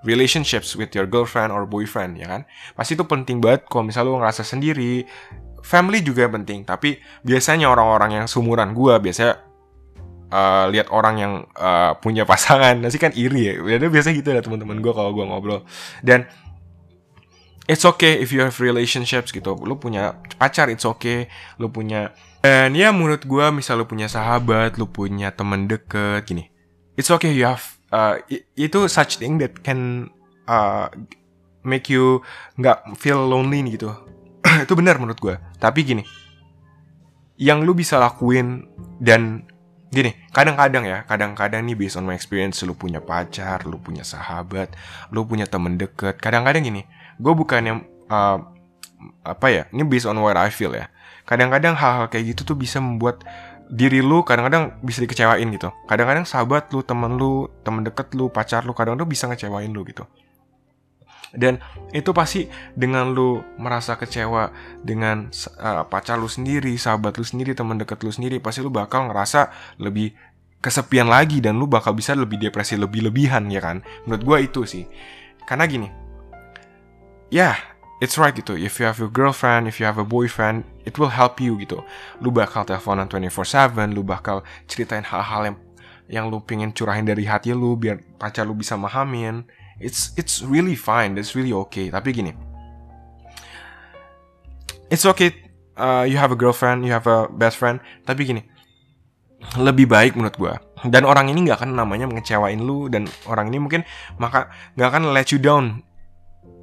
Relationships 0.06 0.78
with 0.78 0.94
your 0.94 1.08
girlfriend 1.08 1.50
or 1.50 1.66
boyfriend 1.66 2.14
ya 2.20 2.30
kan? 2.30 2.40
Pasti 2.78 2.94
itu 2.94 3.02
penting 3.02 3.42
banget 3.42 3.66
kalau 3.66 3.88
misalnya 3.88 4.14
lu 4.14 4.20
ngerasa 4.22 4.46
sendiri. 4.46 5.02
Family 5.66 5.98
juga 6.04 6.30
penting 6.30 6.62
tapi 6.62 7.02
biasanya 7.26 7.66
orang-orang 7.66 8.22
yang 8.22 8.26
sumuran 8.30 8.70
gue 8.70 8.94
biasanya 9.02 9.42
uh, 10.30 10.66
lihat 10.70 10.90
orang 10.90 11.14
yang 11.18 11.32
uh, 11.58 11.94
punya 11.98 12.22
pasangan. 12.28 12.78
Nanti 12.78 12.98
kan 12.98 13.12
iri 13.14 13.52
ya. 13.52 13.52
Udah 13.60 13.90
biasa 13.90 14.14
gitu 14.14 14.32
ya 14.32 14.42
teman-teman 14.42 14.78
gue 14.80 14.92
kalau 14.92 15.10
gue 15.12 15.24
ngobrol. 15.26 15.60
Dan 16.02 16.26
it's 17.66 17.82
okay 17.82 18.18
if 18.22 18.30
you 18.30 18.42
have 18.42 18.56
relationships 18.58 19.34
gitu. 19.34 19.54
Lu 19.58 19.78
punya 19.78 20.18
pacar 20.38 20.70
it's 20.70 20.86
okay. 20.86 21.30
Lu 21.58 21.70
punya 21.70 22.14
dan 22.46 22.78
ya 22.78 22.94
menurut 22.94 23.26
gue 23.26 23.46
misal 23.50 23.82
lu 23.82 23.90
punya 23.90 24.06
sahabat 24.06 24.78
lu 24.78 24.86
punya 24.86 25.34
temen 25.34 25.66
deket 25.66 26.22
gini. 26.30 26.46
It's 26.94 27.10
okay 27.10 27.34
you 27.34 27.42
have 27.42 27.66
uh, 27.90 28.22
itu 28.54 28.86
such 28.86 29.18
thing 29.18 29.42
that 29.42 29.66
can 29.66 30.14
uh, 30.46 30.86
make 31.66 31.90
you 31.90 32.22
nggak 32.54 32.94
feel 32.94 33.18
lonely 33.18 33.66
gitu. 33.74 33.90
Itu 34.64 34.78
benar 34.78 35.02
menurut 35.02 35.18
gue 35.18 35.34
tapi 35.58 35.82
gini 35.82 36.06
yang 37.36 37.64
lu 37.64 37.76
bisa 37.76 38.00
lakuin 38.00 38.64
dan 39.00 39.44
gini 39.96 40.12
kadang-kadang 40.36 40.84
ya 40.84 40.98
kadang-kadang 41.08 41.64
nih 41.64 41.72
based 41.72 41.96
on 41.96 42.04
my 42.04 42.12
experience 42.12 42.60
lu 42.68 42.76
punya 42.76 43.00
pacar 43.00 43.64
lu 43.64 43.80
punya 43.80 44.04
sahabat 44.04 44.76
lu 45.08 45.24
punya 45.24 45.48
temen 45.48 45.80
deket 45.80 46.20
kadang-kadang 46.20 46.60
gini 46.68 46.84
gue 47.16 47.32
bukan 47.32 47.62
yang 47.64 47.78
uh, 48.12 48.38
apa 49.24 49.46
ya 49.52 49.62
ini 49.72 49.82
based 49.84 50.08
on 50.08 50.16
what 50.20 50.36
I 50.36 50.50
feel 50.52 50.72
ya. 50.72 50.88
Kadang-kadang 51.26 51.74
hal-hal 51.74 52.06
kayak 52.06 52.36
gitu 52.36 52.54
tuh 52.54 52.56
bisa 52.58 52.78
membuat 52.78 53.26
diri 53.66 53.98
lu 53.98 54.22
kadang-kadang 54.22 54.78
bisa 54.78 55.02
dikecewain 55.02 55.48
gitu. 55.50 55.74
Kadang-kadang 55.90 56.22
sahabat 56.22 56.70
lu 56.70 56.86
temen 56.86 57.18
lu 57.18 57.50
temen 57.66 57.82
deket 57.82 58.14
lu 58.14 58.30
pacar 58.30 58.62
lu 58.62 58.72
kadang-kadang 58.72 59.10
bisa 59.10 59.26
ngecewain 59.26 59.70
lu 59.74 59.82
gitu 59.82 60.06
dan 61.34 61.58
itu 61.90 62.14
pasti 62.14 62.46
dengan 62.76 63.10
lu 63.10 63.42
merasa 63.58 63.98
kecewa 63.98 64.52
dengan 64.84 65.32
uh, 65.58 65.82
pacar 65.88 66.20
lu 66.20 66.30
sendiri, 66.30 66.78
sahabat 66.78 67.18
lu 67.18 67.26
sendiri, 67.26 67.56
teman 67.56 67.80
dekat 67.80 68.02
lu 68.06 68.12
sendiri, 68.14 68.38
pasti 68.38 68.62
lu 68.62 68.70
bakal 68.70 69.10
ngerasa 69.10 69.50
lebih 69.82 70.14
kesepian 70.62 71.06
lagi 71.06 71.42
dan 71.42 71.58
lu 71.58 71.66
bakal 71.66 71.94
bisa 71.94 72.14
lebih 72.14 72.38
depresi 72.38 72.78
lebih-lebihan 72.78 73.46
ya 73.50 73.58
kan. 73.62 73.82
Menurut 74.06 74.22
gue 74.22 74.38
itu 74.50 74.60
sih. 74.66 74.84
Karena 75.46 75.66
gini. 75.66 75.88
Ya, 77.26 77.54
yeah, 77.54 77.56
it's 77.98 78.14
right 78.18 78.34
gitu. 78.34 78.54
If 78.54 78.78
you 78.78 78.86
have 78.86 79.02
a 79.02 79.10
girlfriend, 79.10 79.66
if 79.66 79.82
you 79.82 79.86
have 79.86 79.98
a 79.98 80.06
boyfriend, 80.06 80.62
it 80.86 80.94
will 80.98 81.10
help 81.10 81.42
you 81.42 81.58
gitu. 81.58 81.82
Lu 82.22 82.30
bakal 82.30 82.62
teleponan 82.62 83.10
24/7, 83.10 83.94
lu 83.94 84.06
bakal 84.06 84.46
ceritain 84.70 85.02
hal-hal 85.02 85.42
yang 85.50 85.56
yang 86.06 86.30
lu 86.30 86.38
pengen 86.38 86.70
curahin 86.70 87.02
dari 87.02 87.26
hati 87.26 87.50
lu 87.50 87.74
biar 87.74 87.98
pacar 88.18 88.46
lu 88.46 88.54
bisa 88.54 88.78
mahamin 88.78 89.42
it's 89.80 90.12
it's 90.16 90.40
really 90.42 90.74
fine. 90.76 91.16
It's 91.16 91.36
really 91.36 91.52
okay. 91.68 91.90
Tapi 91.92 92.12
gini. 92.12 92.32
It's 94.86 95.02
okay 95.02 95.34
uh, 95.76 96.06
you 96.08 96.16
have 96.16 96.32
a 96.32 96.38
girlfriend 96.38 96.86
you 96.86 96.92
have 96.92 97.06
a 97.06 97.28
best 97.30 97.60
friend. 97.60 97.80
Tapi 98.04 98.24
gini 98.24 98.42
lebih 99.56 99.86
baik 99.86 100.16
menurut 100.16 100.36
gue 100.40 100.54
dan 100.88 101.04
orang 101.04 101.28
ini 101.28 101.46
nggak 101.46 101.62
akan 101.62 101.76
namanya 101.76 102.08
mengecewain 102.08 102.56
lu 102.56 102.88
dan 102.88 103.04
orang 103.28 103.52
ini 103.52 103.60
mungkin 103.60 103.82
maka 104.16 104.50
nggak 104.74 104.88
akan 104.90 105.02
let 105.12 105.28
you 105.30 105.40
down. 105.40 105.84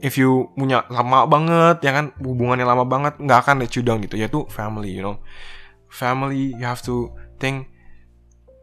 If 0.04 0.20
you 0.20 0.52
punya 0.60 0.84
lama 0.92 1.24
banget 1.24 1.80
ya 1.80 1.96
kan? 1.96 2.12
Hubungannya 2.20 2.68
lama 2.68 2.84
banget 2.84 3.16
nggak 3.24 3.40
akan 3.48 3.56
let 3.64 3.72
you 3.72 3.84
down 3.88 4.04
gitu. 4.04 4.20
Yaitu 4.20 4.44
family 4.52 4.92
you 4.92 5.00
know. 5.00 5.24
Family 5.88 6.52
you 6.60 6.66
have 6.68 6.84
to 6.84 7.14
think 7.40 7.72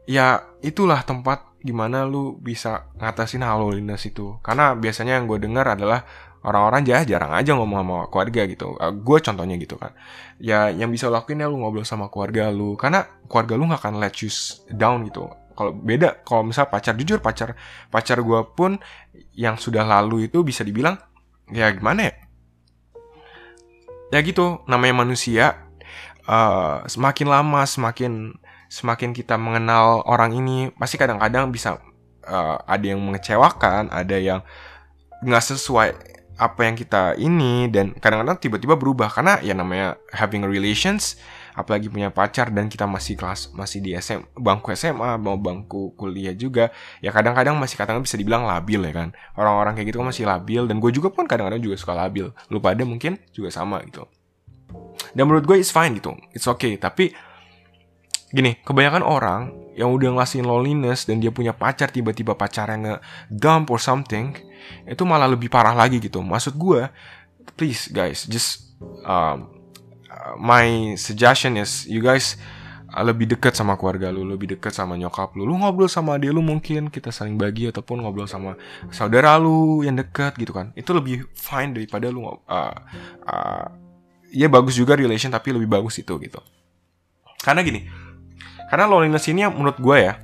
ya 0.04 0.44
itulah 0.60 1.00
tempat 1.06 1.40
gimana 1.60 2.08
lu 2.08 2.36
bisa 2.40 2.90
ngatasin 2.96 3.44
hal 3.44 3.60
loneliness 3.60 4.08
itu. 4.08 4.40
Karena 4.40 4.72
biasanya 4.76 5.20
yang 5.20 5.28
gue 5.28 5.38
dengar 5.40 5.64
adalah 5.76 6.04
orang-orang 6.40 6.88
jah 6.88 7.04
jarang 7.04 7.36
aja 7.36 7.52
ngomong 7.52 7.84
sama 7.84 7.98
keluarga 8.08 8.42
gitu. 8.48 8.76
Uh, 8.80 8.92
gue 8.96 9.18
contohnya 9.20 9.56
gitu 9.60 9.76
kan. 9.76 9.92
Ya 10.40 10.72
yang 10.72 10.88
bisa 10.88 11.12
lakuin 11.12 11.44
ya 11.44 11.46
lu 11.48 11.60
ngobrol 11.60 11.84
sama 11.84 12.08
keluarga 12.08 12.48
lu. 12.48 12.74
Karena 12.80 13.04
keluarga 13.28 13.54
lu 13.60 13.68
nggak 13.68 13.80
akan 13.80 13.94
let 14.00 14.16
you 14.24 14.32
down 14.72 15.04
gitu. 15.04 15.28
Kalau 15.52 15.76
beda 15.76 16.24
kalau 16.24 16.48
misal 16.48 16.72
pacar 16.72 16.96
jujur 16.96 17.20
pacar 17.20 17.52
pacar 17.92 18.24
gue 18.24 18.40
pun 18.56 18.80
yang 19.36 19.60
sudah 19.60 19.84
lalu 19.84 20.32
itu 20.32 20.40
bisa 20.40 20.64
dibilang 20.64 20.96
ya 21.52 21.68
gimana 21.76 22.08
ya? 22.08 22.14
Ya 24.10 24.18
gitu 24.24 24.64
namanya 24.64 25.04
manusia 25.04 25.70
uh, 26.24 26.82
semakin 26.88 27.28
lama 27.28 27.62
semakin 27.68 28.40
semakin 28.70 29.10
kita 29.10 29.34
mengenal 29.34 30.06
orang 30.06 30.30
ini 30.30 30.70
pasti 30.78 30.94
kadang-kadang 30.94 31.50
bisa 31.50 31.82
uh, 32.22 32.56
ada 32.64 32.86
yang 32.86 33.02
mengecewakan 33.02 33.90
ada 33.90 34.16
yang 34.16 34.40
nggak 35.26 35.42
sesuai 35.42 35.90
apa 36.40 36.64
yang 36.64 36.72
kita 36.72 37.20
ini 37.20 37.68
dan 37.68 37.92
kadang-kadang 37.92 38.40
tiba-tiba 38.40 38.72
berubah. 38.72 39.12
Karena 39.12 39.36
ya 39.44 39.52
namanya 39.52 40.00
having 40.08 40.48
relations 40.48 41.20
apalagi 41.52 41.92
punya 41.92 42.08
pacar 42.08 42.48
dan 42.48 42.72
kita 42.72 42.88
masih 42.88 43.18
kelas 43.18 43.52
masih 43.52 43.84
di 43.84 43.92
SM 43.92 44.22
bangku 44.38 44.72
SMA 44.72 45.18
mau 45.20 45.36
bangku 45.36 45.92
kuliah 45.98 46.32
juga 46.32 46.70
ya 47.02 47.10
kadang-kadang 47.12 47.58
masih 47.58 47.74
kadang 47.76 48.00
bisa 48.00 48.16
dibilang 48.16 48.48
labil 48.48 48.80
ya 48.80 48.92
kan. 48.96 49.08
Orang-orang 49.36 49.76
kayak 49.76 49.92
gitu 49.92 50.00
kan 50.00 50.08
masih 50.08 50.24
labil 50.24 50.64
dan 50.64 50.80
gue 50.80 50.90
juga 50.94 51.12
pun 51.12 51.28
kadang-kadang 51.28 51.60
juga 51.60 51.76
suka 51.76 51.92
labil. 51.92 52.32
Lu 52.48 52.56
pada 52.64 52.80
mungkin 52.88 53.20
juga 53.36 53.52
sama 53.52 53.84
gitu. 53.84 54.08
Dan 55.12 55.28
menurut 55.28 55.44
gue 55.44 55.60
it's 55.60 55.68
fine 55.74 55.92
gitu 55.92 56.16
it's 56.32 56.48
okay. 56.48 56.80
Tapi 56.80 57.12
gini 58.30 58.58
kebanyakan 58.62 59.02
orang 59.02 59.40
yang 59.74 59.90
udah 59.90 60.20
ngasihin 60.20 60.46
loneliness 60.46 61.06
dan 61.06 61.18
dia 61.18 61.34
punya 61.34 61.50
pacar 61.50 61.90
tiba-tiba 61.90 62.38
pacarnya 62.38 62.76
nge 62.78 62.94
dump 63.30 63.70
or 63.74 63.80
something 63.82 64.34
itu 64.86 65.02
malah 65.02 65.26
lebih 65.26 65.50
parah 65.50 65.74
lagi 65.74 65.98
gitu 65.98 66.22
maksud 66.22 66.54
gue 66.54 66.86
please 67.58 67.90
guys 67.90 68.28
just 68.30 68.70
um, 69.02 69.50
my 70.38 70.94
suggestion 70.94 71.56
is 71.56 71.88
you 71.88 71.98
guys 71.98 72.36
uh, 72.92 73.04
lebih 73.04 73.30
dekat 73.30 73.54
sama 73.56 73.74
keluarga 73.78 74.10
lu, 74.10 74.26
lebih 74.26 74.56
dekat 74.56 74.74
sama 74.74 74.94
nyokap 74.98 75.34
lu. 75.38 75.46
Lu 75.46 75.56
ngobrol 75.58 75.88
sama 75.90 76.18
dia 76.20 76.34
lu 76.34 76.42
mungkin 76.44 76.90
kita 76.92 77.14
saling 77.14 77.38
bagi 77.38 77.70
ataupun 77.70 78.02
ngobrol 78.02 78.28
sama 78.28 78.58
saudara 78.90 79.36
lu 79.38 79.82
yang 79.86 79.96
dekat 79.96 80.36
gitu 80.36 80.52
kan. 80.52 80.74
Itu 80.74 80.92
lebih 80.96 81.28
fine 81.34 81.76
daripada 81.76 82.10
lu 82.10 82.26
uh, 82.26 82.34
uh, 82.48 83.66
ya 84.30 84.46
bagus 84.46 84.76
juga 84.76 84.94
relation 84.94 85.30
tapi 85.30 85.54
lebih 85.54 85.70
bagus 85.70 85.98
itu 85.98 86.12
gitu. 86.20 86.40
Karena 87.40 87.64
gini, 87.64 87.88
karena 88.70 88.86
loneliness 88.86 89.26
ini 89.26 89.44
yang 89.44 89.52
menurut 89.58 89.76
gue 89.82 89.96
ya, 89.98 90.14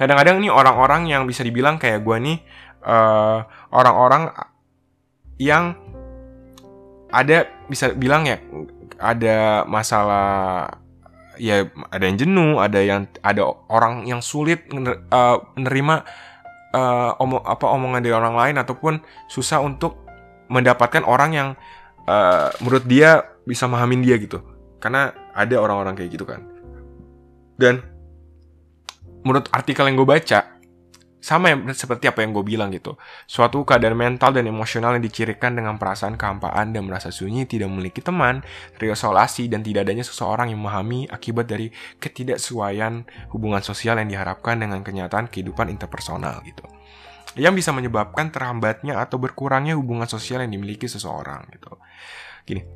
kadang-kadang 0.00 0.40
nih 0.40 0.50
orang-orang 0.50 1.06
yang 1.06 1.28
bisa 1.28 1.44
dibilang 1.44 1.76
kayak 1.76 2.00
gue 2.02 2.16
nih 2.16 2.38
uh, 2.82 3.44
orang-orang 3.70 4.32
yang 5.38 5.76
ada 7.12 7.44
bisa 7.68 7.92
bilang 7.92 8.24
ya 8.24 8.40
ada 8.96 9.68
masalah 9.68 10.80
ya 11.36 11.68
ada 11.92 12.04
yang 12.04 12.16
jenuh, 12.16 12.60
ada 12.60 12.80
yang 12.80 13.08
ada 13.20 13.42
orang 13.68 14.04
yang 14.08 14.20
sulit 14.24 14.64
uh, 15.12 15.36
menerima 15.56 15.94
uh, 16.72 17.20
omong 17.20 17.42
apa 17.44 17.66
omongan 17.68 18.00
dari 18.04 18.14
orang 18.14 18.34
lain 18.36 18.56
ataupun 18.60 19.00
susah 19.28 19.60
untuk 19.60 20.02
mendapatkan 20.52 21.04
orang 21.04 21.30
yang 21.32 21.48
uh, 22.08 22.52
menurut 22.60 22.84
dia 22.84 23.24
bisa 23.48 23.66
memahamin 23.68 24.04
dia 24.04 24.16
gitu. 24.20 24.40
Karena 24.82 25.14
ada 25.32 25.56
orang-orang 25.56 25.96
kayak 25.96 26.10
gitu 26.12 26.26
kan. 26.28 26.51
Dan 27.62 27.78
menurut 29.22 29.46
artikel 29.54 29.86
yang 29.86 29.94
gue 30.02 30.08
baca, 30.08 30.58
sama 31.22 31.54
yang 31.54 31.70
seperti 31.70 32.10
apa 32.10 32.26
yang 32.26 32.34
gue 32.34 32.42
bilang 32.42 32.74
gitu. 32.74 32.98
Suatu 33.30 33.62
keadaan 33.62 33.94
mental 33.94 34.34
dan 34.34 34.50
emosional 34.50 34.98
yang 34.98 35.06
dicirikan 35.06 35.54
dengan 35.54 35.78
perasaan 35.78 36.18
kehampaan 36.18 36.74
dan 36.74 36.82
merasa 36.82 37.14
sunyi, 37.14 37.46
tidak 37.46 37.70
memiliki 37.70 38.02
teman, 38.02 38.42
terisolasi, 38.82 39.46
dan 39.46 39.62
tidak 39.62 39.86
adanya 39.86 40.02
seseorang 40.02 40.50
yang 40.50 40.58
memahami 40.58 41.06
akibat 41.06 41.46
dari 41.46 41.70
ketidaksesuaian 42.02 43.06
hubungan 43.30 43.62
sosial 43.62 44.02
yang 44.02 44.10
diharapkan 44.10 44.58
dengan 44.58 44.82
kenyataan 44.82 45.30
kehidupan 45.30 45.70
interpersonal 45.70 46.42
gitu. 46.42 46.66
Yang 47.38 47.62
bisa 47.62 47.70
menyebabkan 47.70 48.34
terhambatnya 48.34 48.98
atau 48.98 49.22
berkurangnya 49.22 49.78
hubungan 49.78 50.10
sosial 50.10 50.42
yang 50.42 50.50
dimiliki 50.50 50.90
seseorang 50.90 51.46
gitu. 51.54 51.78
Gini. 52.42 52.66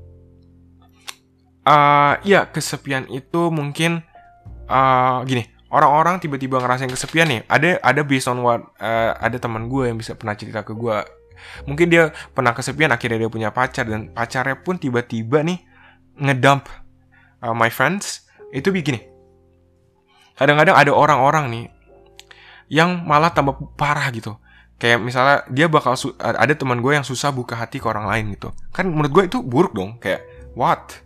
Uh, 1.67 2.15
ya, 2.23 2.47
kesepian 2.47 3.11
itu 3.11 3.51
mungkin 3.51 4.07
uh, 4.67 5.23
gini 5.27 5.57
orang-orang 5.71 6.23
tiba-tiba 6.23 6.63
ngerasain 6.63 6.91
kesepian 6.91 7.27
nih. 7.27 7.41
Ada 7.51 7.83
ada 7.83 8.01
based 8.07 8.31
on 8.31 8.41
what 8.43 8.63
uh, 8.79 9.13
ada 9.19 9.37
teman 9.37 9.67
gue 9.67 9.91
yang 9.91 9.99
bisa 9.99 10.15
pernah 10.15 10.39
cerita 10.39 10.63
ke 10.63 10.73
gue 10.73 10.99
mungkin 11.69 11.93
dia 11.93 12.17
pernah 12.33 12.57
kesepian 12.57 12.91
akhirnya 12.91 13.27
dia 13.27 13.31
punya 13.31 13.53
pacar 13.53 13.85
dan 13.85 14.09
pacarnya 14.09 14.57
pun 14.65 14.81
tiba-tiba 14.81 15.45
nih 15.45 15.59
ngedump 16.23 16.71
uh, 17.43 17.55
my 17.55 17.71
friends. 17.71 18.25
Itu 18.55 18.71
begini 18.71 19.03
kadang-kadang 20.37 20.77
ada 20.77 20.93
orang-orang 20.93 21.45
nih 21.49 21.65
yang 22.69 23.05
malah 23.05 23.33
tambah 23.33 23.57
parah 23.75 24.07
gitu. 24.13 24.37
Kayak 24.77 25.01
misalnya 25.01 25.37
dia 25.49 25.73
bakal 25.73 25.97
ada 26.21 26.53
teman 26.53 26.85
gue 26.85 26.93
yang 26.93 27.07
susah 27.07 27.33
buka 27.33 27.57
hati 27.57 27.81
ke 27.81 27.87
orang 27.89 28.05
lain 28.05 28.37
gitu. 28.37 28.53
Kan 28.71 28.93
menurut 28.93 29.13
gue 29.13 29.25
itu 29.33 29.39
buruk 29.41 29.73
dong. 29.73 29.97
Kayak 29.97 30.29
what? 30.53 31.01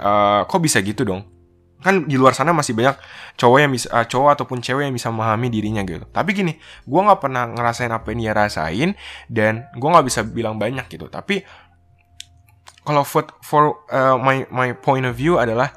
Uh, 0.00 0.46
kok 0.48 0.62
bisa 0.62 0.80
gitu 0.80 1.04
dong 1.04 1.35
kan 1.84 2.08
di 2.08 2.16
luar 2.16 2.32
sana 2.32 2.56
masih 2.56 2.72
banyak 2.72 2.96
cowok 3.36 3.58
yang 3.60 3.72
bisa 3.72 3.86
uh, 3.92 4.06
cowok 4.08 4.40
ataupun 4.40 4.58
cewek 4.64 4.88
yang 4.88 4.94
bisa 4.96 5.12
memahami 5.12 5.52
dirinya 5.52 5.84
gitu. 5.84 6.08
Tapi 6.08 6.30
gini 6.32 6.56
gue 6.60 7.00
nggak 7.00 7.20
pernah 7.20 7.46
ngerasain 7.52 7.92
apa 7.92 8.10
yang 8.12 8.20
dia 8.26 8.32
rasain 8.32 8.90
dan 9.28 9.68
gue 9.76 9.88
nggak 9.88 10.06
bisa 10.06 10.24
bilang 10.24 10.56
banyak 10.56 10.88
gitu. 10.88 11.06
Tapi 11.12 11.44
kalau 12.86 13.02
for, 13.02 13.26
for 13.42 13.82
uh, 13.90 14.16
my 14.16 14.46
my 14.48 14.70
point 14.72 15.04
of 15.04 15.18
view 15.18 15.36
adalah 15.36 15.74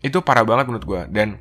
itu 0.00 0.20
parah 0.20 0.44
banget 0.44 0.68
menurut 0.68 0.84
gue 0.84 1.02
dan 1.12 1.40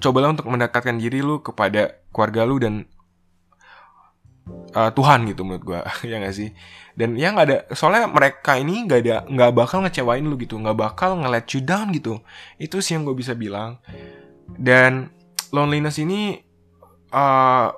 cobalah 0.00 0.32
untuk 0.32 0.46
mendekatkan 0.46 0.96
diri 0.96 1.20
lu 1.20 1.42
kepada 1.42 2.00
keluarga 2.14 2.46
lu 2.46 2.56
dan 2.62 2.86
uh, 4.74 4.90
Tuhan 4.92 5.28
gitu 5.28 5.44
menurut 5.46 5.64
gue 5.64 5.80
ya 6.10 6.16
gak 6.20 6.34
sih? 6.34 6.50
Dan 6.98 7.14
ya 7.14 7.30
nggak 7.30 7.46
ada 7.46 7.58
soalnya 7.78 8.10
mereka 8.10 8.58
ini 8.58 8.82
nggak 8.82 9.00
ada 9.06 9.16
nggak 9.30 9.50
bakal 9.54 9.86
ngecewain 9.86 10.26
lu 10.26 10.34
gitu 10.34 10.58
nggak 10.58 10.74
bakal 10.74 11.14
nge-let 11.14 11.46
you 11.54 11.62
down 11.62 11.94
gitu. 11.94 12.18
Itu 12.58 12.82
sih 12.82 12.98
yang 12.98 13.06
gue 13.06 13.14
bisa 13.14 13.38
bilang. 13.38 13.78
Dan 14.50 15.06
loneliness 15.54 16.02
ini 16.02 16.42
uh, 17.14 17.68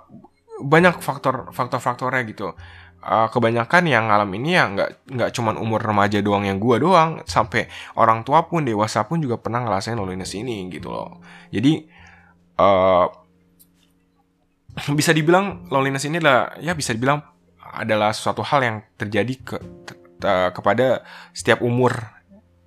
banyak 0.60 0.96
faktor 1.04 1.52
faktor 1.52 1.80
faktornya 1.84 2.22
gitu. 2.24 2.48
Uh, 3.00 3.28
kebanyakan 3.32 3.88
yang 3.88 4.12
ngalamin 4.12 4.44
ini 4.44 4.52
ya 4.56 4.64
nggak 4.72 4.90
nggak 5.08 5.30
cuman 5.32 5.56
umur 5.56 5.80
remaja 5.80 6.20
doang 6.20 6.44
yang 6.44 6.60
gue 6.60 6.76
doang 6.84 7.24
sampai 7.24 7.64
orang 7.96 8.28
tua 8.28 8.44
pun 8.44 8.60
dewasa 8.60 9.08
pun 9.08 9.24
juga 9.24 9.40
pernah 9.40 9.64
ngerasain 9.64 9.96
loneliness 9.96 10.32
ini 10.36 10.68
gitu 10.72 10.92
loh. 10.92 11.20
Jadi 11.52 11.88
uh, 12.60 13.19
bisa 14.98 15.10
dibilang 15.12 15.68
loneliness 15.68 16.06
ini 16.08 16.18
lah 16.22 16.56
ya 16.60 16.72
bisa 16.72 16.96
dibilang 16.96 17.20
adalah 17.70 18.10
suatu 18.10 18.42
hal 18.42 18.60
yang 18.66 18.76
terjadi 18.98 19.34
ke, 19.46 19.56
te, 20.18 20.32
kepada 20.50 21.06
setiap 21.30 21.62
umur 21.62 21.94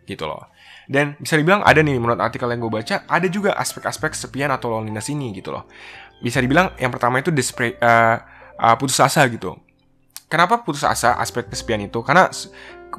gitu 0.08 0.28
loh. 0.28 0.48
Dan 0.88 1.16
bisa 1.20 1.40
dibilang 1.40 1.64
ada 1.64 1.80
nih 1.80 1.96
menurut 1.96 2.20
artikel 2.20 2.48
yang 2.52 2.60
gue 2.60 2.72
baca 2.72 3.08
ada 3.08 3.28
juga 3.28 3.56
aspek-aspek 3.56 4.16
kesepian 4.16 4.52
atau 4.52 4.72
loneliness 4.72 5.12
ini 5.12 5.32
gitu 5.36 5.52
loh. 5.52 5.68
Bisa 6.24 6.40
dibilang 6.40 6.76
yang 6.80 6.92
pertama 6.92 7.20
itu 7.20 7.32
despre, 7.32 7.76
uh, 7.80 8.16
uh, 8.60 8.76
putus 8.80 9.00
asa 9.00 9.24
gitu. 9.28 9.56
Kenapa 10.28 10.64
putus 10.64 10.84
asa 10.88 11.20
aspek 11.20 11.48
kesepian 11.52 11.84
itu? 11.84 12.00
Karena 12.02 12.32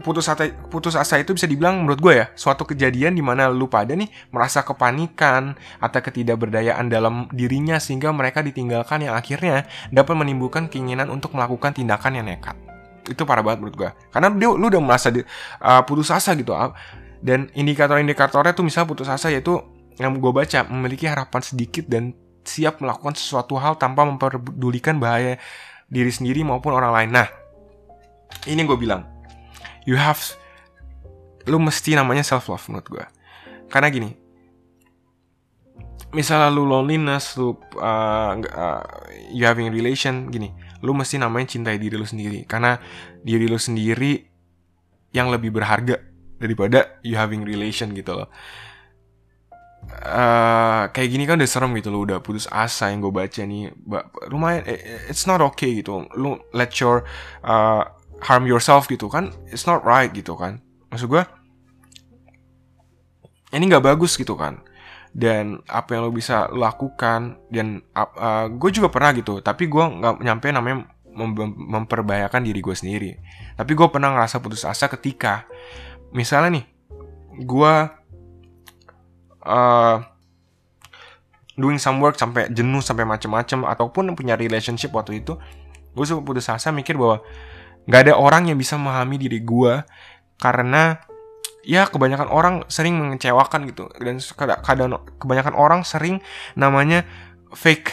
putus 0.03 0.27
asa 0.27 0.51
putus 0.73 0.99
asa 0.99 1.21
itu 1.23 1.37
bisa 1.37 1.47
dibilang 1.47 1.85
menurut 1.85 2.01
gue 2.03 2.15
ya 2.25 2.27
suatu 2.35 2.67
kejadian 2.67 3.15
di 3.15 3.23
mana 3.23 3.47
lu 3.47 3.71
pada 3.71 3.95
nih 3.95 4.11
merasa 4.35 4.67
kepanikan 4.67 5.55
atau 5.79 6.01
ketidakberdayaan 6.03 6.91
dalam 6.91 7.31
dirinya 7.31 7.79
sehingga 7.79 8.11
mereka 8.11 8.43
ditinggalkan 8.43 9.07
yang 9.07 9.15
akhirnya 9.15 9.69
dapat 9.95 10.15
menimbulkan 10.19 10.67
keinginan 10.67 11.13
untuk 11.13 11.37
melakukan 11.39 11.77
tindakan 11.77 12.19
yang 12.19 12.27
nekat. 12.27 12.57
Itu 13.07 13.29
parah 13.29 13.45
banget 13.45 13.63
menurut 13.63 13.77
gue 13.77 13.91
karena 14.11 14.29
dia 14.35 14.49
lu 14.51 14.67
udah 14.67 14.83
merasa 14.83 15.13
di, 15.13 15.21
uh, 15.63 15.83
putus 15.87 16.11
asa 16.11 16.35
gitu 16.35 16.57
dan 17.23 17.53
indikator-indikatornya 17.55 18.57
tuh 18.57 18.65
misalnya 18.67 18.89
putus 18.91 19.09
asa 19.09 19.31
yaitu 19.31 19.61
yang 20.01 20.11
gue 20.19 20.33
baca 20.35 20.67
memiliki 20.67 21.07
harapan 21.07 21.41
sedikit 21.45 21.87
dan 21.87 22.17
siap 22.43 22.83
melakukan 22.83 23.15
sesuatu 23.15 23.57
hal 23.57 23.79
tanpa 23.79 24.03
memperdulikan 24.05 24.99
bahaya 24.99 25.39
diri 25.87 26.11
sendiri 26.11 26.43
maupun 26.43 26.75
orang 26.75 26.93
lain. 26.93 27.11
Nah 27.15 27.29
ini 28.51 28.67
gue 28.67 28.75
bilang 28.75 29.14
you 29.85 29.97
have 29.97 30.21
lu 31.49 31.61
mesti 31.61 31.97
namanya 31.97 32.25
self 32.25 32.49
love 32.49 32.65
menurut 32.73 32.89
gue 32.89 33.05
karena 33.69 33.89
gini 33.93 34.11
misalnya 36.15 36.49
lu 36.49 36.65
loneliness 36.65 37.37
lu 37.37 37.57
uh, 37.81 38.33
uh, 38.39 38.83
you 39.33 39.45
having 39.45 39.69
relation 39.69 40.29
gini 40.33 40.53
lu 40.85 40.93
mesti 40.93 41.17
namanya 41.17 41.57
cintai 41.57 41.81
diri 41.81 41.97
lu 41.97 42.05
sendiri. 42.05 42.45
Karena 42.45 42.77
diri 43.25 43.49
lu 43.49 43.57
sendiri 43.57 44.21
yang 45.17 45.33
lebih 45.33 45.49
berharga 45.49 45.97
daripada 46.37 47.01
you 47.01 47.17
having 47.17 47.41
relation 47.41 47.97
gitu 47.97 48.13
loh. 48.21 48.29
Uh, 49.85 50.89
kayak 50.97 51.13
gini 51.13 51.29
kan 51.29 51.37
udah 51.37 51.49
serem 51.49 51.77
gitu 51.77 51.93
lo 51.93 52.09
udah 52.09 52.21
putus 52.25 52.49
asa 52.53 52.93
yang 52.93 53.01
gue 53.01 53.13
baca 53.13 53.41
nih. 53.41 53.73
Lumayan 54.29 54.65
eh, 54.69 55.09
it's 55.09 55.25
not 55.25 55.41
okay 55.41 55.81
gitu. 55.81 56.05
Lu 56.21 56.37
let 56.53 56.77
your 56.77 57.09
uh, 57.41 57.89
harm 58.25 58.49
yourself 58.49 58.89
gitu 58.89 59.07
kan 59.13 59.31
it's 59.53 59.69
not 59.69 59.85
right 59.85 60.11
gitu 60.11 60.35
kan. 60.35 60.59
Maksud 60.89 61.13
gue 61.13 61.23
ini 63.55 63.65
nggak 63.71 63.85
bagus 63.85 64.17
gitu 64.17 64.35
kan. 64.35 64.65
Dan 65.15 65.63
apa 65.71 65.95
yang 65.95 66.11
lo 66.11 66.11
bisa 66.11 66.51
lakukan 66.51 67.39
dan 67.47 67.87
uh, 67.95 68.51
gue 68.51 68.71
juga 68.75 68.91
pernah 68.91 69.15
gitu 69.15 69.39
tapi 69.39 69.71
gue 69.71 69.85
nggak 69.85 70.25
nyampe 70.27 70.51
namanya 70.51 70.91
mem 71.15 71.31
memperbahayakan 71.55 72.43
diri 72.43 72.59
gue 72.59 72.75
sendiri. 72.75 73.11
Tapi 73.55 73.73
gue 73.79 73.87
pernah 73.93 74.11
ngerasa 74.11 74.43
putus 74.43 74.67
asa 74.67 74.91
ketika 74.91 75.47
misalnya 76.11 76.59
nih 76.59 76.67
gue 77.47 77.75
uh, 79.47 79.97
doing 81.55 81.79
some 81.79 82.03
work 82.03 82.19
sampai 82.19 82.51
jenuh 82.51 82.83
sampai 82.83 83.07
macem-macem 83.07 83.63
ataupun 83.63 84.15
punya 84.19 84.35
relationship 84.35 84.91
waktu 84.91 85.23
itu 85.23 85.39
gue 85.95 86.05
suka 86.05 86.23
putus 86.27 86.51
asa 86.51 86.75
mikir 86.75 86.99
bahwa 86.99 87.23
nggak 87.85 88.01
ada 88.11 88.15
orang 88.17 88.49
yang 88.49 88.57
bisa 88.57 88.81
memahami 88.81 89.21
diri 89.21 89.45
gue 89.45 89.85
karena 90.41 91.01
ya 91.65 91.89
kebanyakan 91.89 92.29
orang 92.29 92.55
sering 92.69 93.01
mengecewakan 93.01 93.69
gitu. 93.69 93.89
Dan 93.97 94.21
kadang 94.61 95.01
kebanyakan 95.21 95.55
orang 95.57 95.81
sering 95.85 96.21
namanya 96.57 97.05
fake 97.57 97.93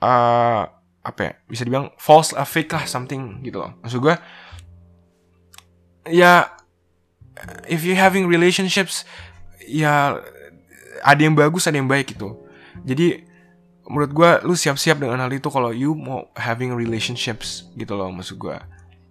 uh, 0.00 0.68
apa 1.06 1.20
ya 1.22 1.32
bisa 1.46 1.62
dibilang 1.62 1.94
false 1.96 2.34
uh, 2.34 2.44
fake 2.44 2.72
lah 2.72 2.84
something 2.84 3.40
gitu 3.44 3.60
loh. 3.60 3.72
Maksud 3.84 4.00
gue 4.00 4.14
ya 6.12 6.52
if 7.68 7.84
you 7.84 7.96
having 7.96 8.28
relationships 8.28 9.04
ya 9.64 10.20
ada 11.04 11.20
yang 11.20 11.36
bagus 11.36 11.68
ada 11.68 11.76
yang 11.76 11.88
baik 11.88 12.16
gitu. 12.16 12.36
Jadi 12.84 13.24
menurut 13.86 14.10
gue 14.10 14.30
lu 14.50 14.54
siap-siap 14.58 14.98
dengan 14.98 15.22
hal 15.22 15.30
itu 15.30 15.46
kalau 15.46 15.70
you 15.70 15.94
mau 15.94 16.26
having 16.34 16.74
relationships 16.74 17.70
gitu 17.78 17.94
loh 17.94 18.10
maksud 18.10 18.34
gue 18.34 18.58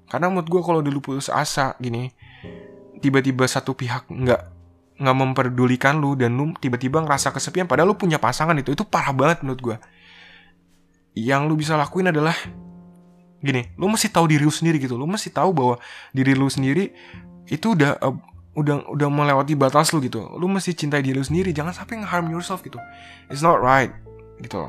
karena 0.10 0.30
menurut 0.30 0.50
gue 0.50 0.62
kalau 0.62 0.82
dulu 0.82 1.00
putus 1.02 1.28
asa 1.30 1.74
gini 1.82 2.14
tiba-tiba 3.02 3.46
satu 3.46 3.74
pihak 3.74 4.10
nggak 4.10 4.42
nggak 4.96 5.16
memperdulikan 5.16 6.00
lu 6.00 6.16
dan 6.16 6.38
lu 6.40 6.56
tiba-tiba 6.58 7.04
ngerasa 7.04 7.36
kesepian 7.36 7.68
padahal 7.68 7.92
lu 7.92 7.98
punya 8.00 8.16
pasangan 8.22 8.56
itu 8.56 8.72
itu 8.72 8.88
parah 8.88 9.12
banget 9.12 9.44
menurut 9.44 9.62
gue 9.62 9.78
yang 11.16 11.48
lu 11.48 11.60
bisa 11.60 11.76
lakuin 11.76 12.12
adalah 12.12 12.36
gini 13.44 13.76
lu 13.76 13.92
mesti 13.92 14.10
tahu 14.10 14.26
diri 14.26 14.42
lu 14.42 14.52
sendiri 14.52 14.82
gitu. 14.82 14.98
Lu 14.98 15.06
mesti 15.06 15.30
tahu 15.30 15.54
bahwa 15.54 15.76
diri 16.12 16.34
lu 16.34 16.50
sendiri 16.50 16.92
itu 17.46 17.78
udah 17.78 18.02
uh, 18.02 18.18
udah 18.58 18.90
udah 18.90 19.08
melewati 19.08 19.54
batas 19.54 19.94
lu 19.94 20.02
gitu. 20.02 20.26
Lu 20.36 20.50
mesti 20.50 20.74
cintai 20.74 21.06
diri 21.06 21.16
lu 21.16 21.24
sendiri 21.24 21.54
jangan 21.54 21.72
sampai 21.72 22.04
nge-harm 22.04 22.28
yourself 22.34 22.66
gitu. 22.66 22.82
It's 23.30 23.46
not 23.46 23.62
right 23.62 23.94
gitu 24.44 24.68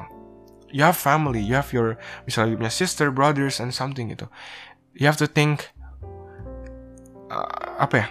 you 0.70 0.82
have 0.82 0.96
family 0.96 1.40
you 1.40 1.54
have 1.54 1.70
your 1.72 1.98
misalnya 2.26 2.54
you 2.54 2.58
punya 2.58 2.72
sister 2.72 3.08
brothers 3.10 3.62
and 3.62 3.70
something 3.70 4.10
gitu 4.10 4.26
you 4.96 5.04
have 5.04 5.20
to 5.20 5.28
think 5.28 5.68
uh, 7.28 7.76
apa 7.80 7.94
ya 8.04 8.06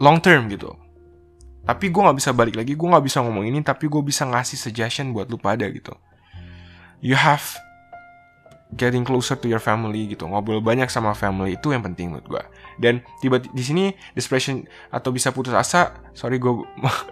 long 0.00 0.18
term 0.18 0.48
gitu. 0.48 0.72
Tapi 1.62 1.94
gue 1.94 2.02
nggak 2.02 2.18
bisa 2.18 2.34
balik 2.34 2.58
lagi 2.58 2.74
gue 2.74 2.88
nggak 2.88 3.04
bisa 3.06 3.22
ngomong 3.22 3.46
ini 3.46 3.62
tapi 3.62 3.86
gue 3.86 4.02
bisa 4.02 4.26
ngasih 4.26 4.58
suggestion 4.58 5.14
buat 5.14 5.30
lu 5.30 5.38
pada 5.38 5.68
gitu. 5.70 5.94
You 6.98 7.14
have 7.14 7.44
getting 8.72 9.04
closer 9.04 9.36
to 9.36 9.46
your 9.52 9.60
family 9.60 10.08
gitu 10.08 10.24
ngobrol 10.24 10.64
banyak 10.64 10.88
sama 10.88 11.12
family 11.12 11.60
itu 11.60 11.76
yang 11.76 11.84
penting 11.84 12.08
menurut 12.08 12.24
gue 12.24 12.42
dan 12.80 13.04
tiba 13.20 13.36
di 13.36 13.60
sini 13.60 13.92
depression 14.16 14.64
atau 14.88 15.12
bisa 15.12 15.28
putus 15.28 15.52
asa 15.52 15.92
sorry 16.16 16.40
gue 16.40 16.48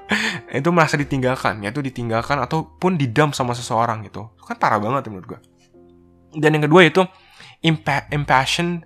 itu 0.57 0.71
merasa 0.73 0.97
ditinggalkan 0.97 1.61
yaitu 1.61 1.85
ditinggalkan 1.85 2.41
ataupun 2.41 2.97
didam 2.97 3.37
sama 3.37 3.53
seseorang 3.53 4.01
gitu. 4.09 4.33
Itu 4.41 4.45
kan 4.49 4.57
parah 4.57 4.81
banget 4.81 5.13
menurut 5.13 5.37
gue 5.37 5.41
dan 6.41 6.51
yang 6.55 6.65
kedua 6.65 6.87
itu 6.87 7.03
impa 7.61 8.09
impassion 8.09 8.81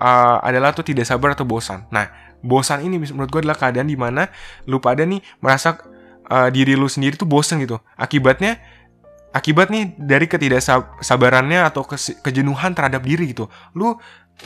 uh, 0.00 0.38
adalah 0.40 0.72
tuh 0.72 0.86
tidak 0.86 1.08
sabar 1.08 1.36
atau 1.36 1.44
bosan. 1.46 1.86
Nah 1.92 2.08
bosan 2.44 2.84
ini 2.84 3.00
menurut 3.00 3.30
gue 3.30 3.40
adalah 3.44 3.56
keadaan 3.56 3.88
di 3.88 3.96
mana 3.96 4.28
lu 4.68 4.80
pada 4.80 5.04
nih 5.04 5.20
merasa 5.40 5.80
uh, 6.28 6.48
diri 6.52 6.76
lu 6.76 6.88
sendiri 6.88 7.16
tuh 7.16 7.28
bosan 7.28 7.60
gitu. 7.62 7.80
Akibatnya 7.96 8.60
akibat 9.34 9.68
nih 9.68 9.98
dari 9.98 10.30
ketidaksabarannya 10.30 11.66
atau 11.66 11.82
ke 11.82 11.96
kejenuhan 12.22 12.70
terhadap 12.70 13.02
diri 13.02 13.34
gitu 13.34 13.50
lu 13.74 13.98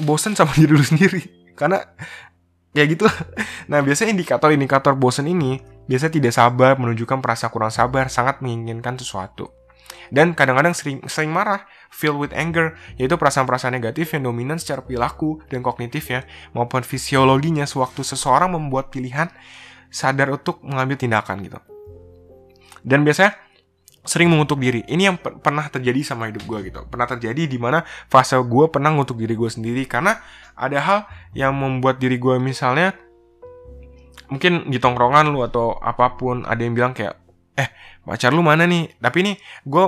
bosan 0.03 0.35
sama 0.35 0.55
diri 0.61 0.73
lu 0.75 0.85
sendiri. 0.85 1.55
Karena 1.55 1.83
ya 2.75 2.85
gitu. 2.87 3.07
Nah 3.71 3.83
biasanya 3.83 4.15
indikator 4.15 4.51
indikator 4.55 4.95
bosan 4.95 5.31
ini 5.31 5.59
biasanya 5.89 6.13
tidak 6.21 6.33
sabar 6.37 6.77
menunjukkan 6.77 7.19
perasa 7.25 7.49
kurang 7.49 7.73
sabar 7.73 8.13
sangat 8.13 8.45
menginginkan 8.45 9.01
sesuatu 9.01 9.59
dan 10.15 10.33
kadang-kadang 10.33 10.73
sering, 10.73 11.05
sering 11.09 11.33
marah, 11.33 11.65
filled 11.93 12.21
with 12.21 12.35
anger, 12.37 12.77
yaitu 12.97 13.17
perasaan-perasaan 13.17 13.75
negatif 13.77 14.17
yang 14.17 14.29
dominan 14.29 14.57
secara 14.61 14.85
perilaku 14.85 15.41
dan 15.49 15.61
kognitif 15.65 16.09
ya, 16.09 16.25
maupun 16.53 16.85
fisiologinya 16.85 17.65
sewaktu 17.65 18.05
seseorang 18.05 18.53
membuat 18.53 18.93
pilihan 18.93 19.29
sadar 19.89 20.33
untuk 20.33 20.61
mengambil 20.65 21.01
tindakan 21.01 21.41
gitu. 21.45 21.59
Dan 22.85 23.03
biasanya 23.05 23.37
sering 24.09 24.33
mengutuk 24.33 24.57
diri. 24.57 24.81
Ini 24.89 25.13
yang 25.13 25.17
pernah 25.21 25.69
terjadi 25.69 26.01
sama 26.01 26.33
hidup 26.33 26.49
gue 26.49 26.73
gitu. 26.73 26.81
Pernah 26.89 27.05
terjadi 27.05 27.45
di 27.45 27.59
mana 27.61 27.85
fase 28.09 28.41
gue 28.41 28.65
pernah 28.73 28.89
mengutuk 28.89 29.21
diri 29.21 29.37
gue 29.37 29.51
sendiri 29.53 29.85
karena 29.85 30.17
ada 30.57 30.79
hal 30.81 30.99
yang 31.37 31.53
membuat 31.53 32.01
diri 32.01 32.17
gue 32.17 32.41
misalnya 32.41 32.97
mungkin 34.33 34.69
di 34.69 34.81
tongkrongan 34.81 35.29
lu 35.33 35.45
atau 35.45 35.77
apa 35.81 36.17
pun 36.17 36.45
ada 36.45 36.61
yang 36.61 36.77
bilang 36.77 36.93
kayak 36.93 37.17
eh 37.57 37.69
pacar 38.09 38.33
lu 38.33 38.41
mana 38.41 38.65
nih? 38.65 38.97
Tapi 38.97 39.17
ini 39.21 39.33
gue 39.69 39.85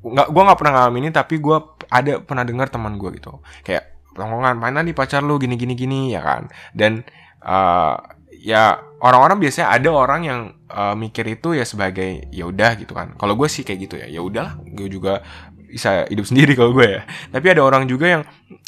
nggak 0.00 0.28
gue 0.32 0.42
nggak 0.42 0.58
pernah 0.58 0.72
ngalamin 0.80 1.02
ini 1.06 1.12
tapi 1.12 1.38
gue 1.38 1.56
ada 1.86 2.18
pernah 2.18 2.42
dengar 2.42 2.66
teman 2.66 2.98
gue 2.98 3.10
gitu. 3.14 3.38
Kayak 3.62 3.94
tongkongan 4.18 4.58
mana 4.58 4.82
nih 4.82 4.92
pacar 4.92 5.22
lu? 5.22 5.38
Gini 5.38 5.54
gini 5.54 5.78
gini 5.78 6.10
ya 6.10 6.20
kan? 6.20 6.50
Dan 6.74 7.06
uh, 7.46 7.94
ya 8.34 8.80
orang-orang 8.98 9.38
biasanya 9.38 9.70
ada 9.70 9.88
orang 9.94 10.20
yang 10.26 10.40
uh, 10.72 10.96
mikir 10.98 11.28
itu 11.30 11.54
ya 11.54 11.62
sebagai 11.62 12.26
ya 12.34 12.50
udah 12.50 12.74
gitu 12.74 12.92
kan. 12.92 13.14
Kalau 13.14 13.38
gue 13.38 13.46
sih 13.46 13.62
kayak 13.62 13.78
gitu 13.86 13.94
ya. 14.02 14.10
Ya 14.10 14.20
udahlah 14.20 14.58
gue 14.66 14.90
juga 14.90 15.22
bisa 15.70 16.10
hidup 16.10 16.26
sendiri 16.30 16.58
kalau 16.58 16.74
gue 16.74 16.98
ya. 16.98 17.00
Tapi 17.30 17.46
ada 17.54 17.62
orang 17.62 17.86
juga 17.86 18.18
yang 18.18 18.22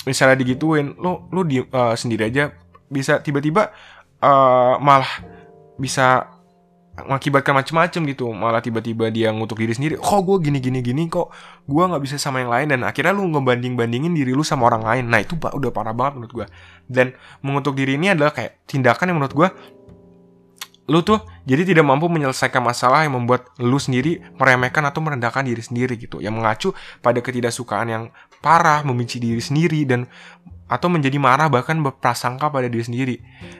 misalnya 0.07 0.39
digituin 0.39 0.95
lu 0.95 1.27
lu 1.35 1.43
di, 1.43 1.59
uh, 1.59 1.99
sendiri 1.99 2.31
aja 2.31 2.55
bisa 2.93 3.25
tiba-tiba 3.25 3.73
uh, 4.21 4.77
malah 4.79 5.11
bisa 5.81 6.32
mengakibatkan 6.93 7.57
macam-macam 7.57 8.01
gitu. 8.13 8.25
Malah 8.33 8.61
tiba-tiba 8.61 9.09
dia 9.09 9.33
ngutuk 9.33 9.61
diri 9.61 9.73
sendiri. 9.73 9.95
Kok 9.97 10.21
gue 10.29 10.37
gini 10.51 10.59
gini 10.61 10.81
gini? 10.85 11.09
Kok 11.09 11.27
gue 11.65 11.85
nggak 11.89 12.03
bisa 12.05 12.21
sama 12.21 12.45
yang 12.45 12.53
lain? 12.53 12.69
Dan 12.73 12.81
akhirnya 12.85 13.17
lu 13.17 13.29
ngebanding 13.33 13.75
bandingin 13.77 14.13
diri 14.13 14.37
lu 14.37 14.45
sama 14.45 14.69
orang 14.69 14.85
lain. 14.85 15.05
Nah 15.09 15.25
itu 15.25 15.41
udah 15.41 15.71
parah 15.73 15.97
banget 15.97 16.21
menurut 16.21 16.33
gue 16.33 16.47
dan 16.93 17.17
mengutuk 17.41 17.73
diri 17.79 17.97
ini 17.97 18.13
adalah 18.13 18.37
kayak 18.37 18.69
tindakan 18.69 19.13
yang 19.13 19.17
menurut 19.17 19.35
gue 19.35 19.49
lu 20.91 20.99
tuh 21.07 21.23
jadi 21.47 21.63
tidak 21.63 21.87
mampu 21.87 22.11
menyelesaikan 22.11 22.59
masalah 22.59 23.07
yang 23.07 23.15
membuat 23.15 23.49
lu 23.63 23.79
sendiri 23.79 24.19
meremehkan 24.35 24.83
atau 24.83 24.99
merendahkan 24.99 25.47
diri 25.47 25.63
sendiri 25.63 25.95
gitu. 25.97 26.19
Yang 26.19 26.35
mengacu 26.35 26.69
pada 27.01 27.23
ketidaksukaan 27.23 27.87
yang 27.89 28.03
parah 28.43 28.83
membenci 28.83 29.23
diri 29.23 29.39
sendiri 29.39 29.87
dan 29.87 30.11
atau 30.73 30.89
menjadi 30.89 31.21
marah 31.21 31.53
bahkan 31.53 31.77
berprasangka 31.85 32.49
pada 32.49 32.65
diri 32.65 32.81
sendiri. 32.81 33.17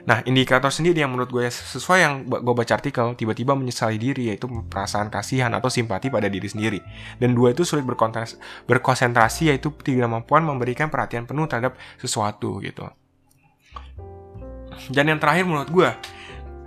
Nah, 0.09 0.25
indikator 0.25 0.73
sendiri 0.73 1.05
yang 1.05 1.13
menurut 1.13 1.29
gue 1.29 1.45
sesuai 1.45 1.99
yang 2.01 2.13
gue 2.25 2.55
baca 2.57 2.73
artikel, 2.73 3.13
tiba-tiba 3.13 3.53
menyesali 3.53 4.01
diri 4.01 4.33
yaitu 4.33 4.49
perasaan 4.49 5.13
kasihan 5.13 5.53
atau 5.53 5.69
simpati 5.69 6.09
pada 6.09 6.25
diri 6.25 6.49
sendiri. 6.49 6.81
Dan 7.21 7.37
dua 7.37 7.53
itu 7.53 7.61
sulit 7.61 7.85
berkonsentrasi 7.85 9.53
yaitu 9.53 9.69
tidak 9.85 10.09
mampuan 10.09 10.41
memberikan 10.41 10.89
perhatian 10.89 11.29
penuh 11.29 11.45
terhadap 11.45 11.77
sesuatu 12.01 12.57
gitu. 12.65 12.89
Dan 14.89 15.13
yang 15.13 15.21
terakhir 15.21 15.45
menurut 15.45 15.69
gue 15.69 15.89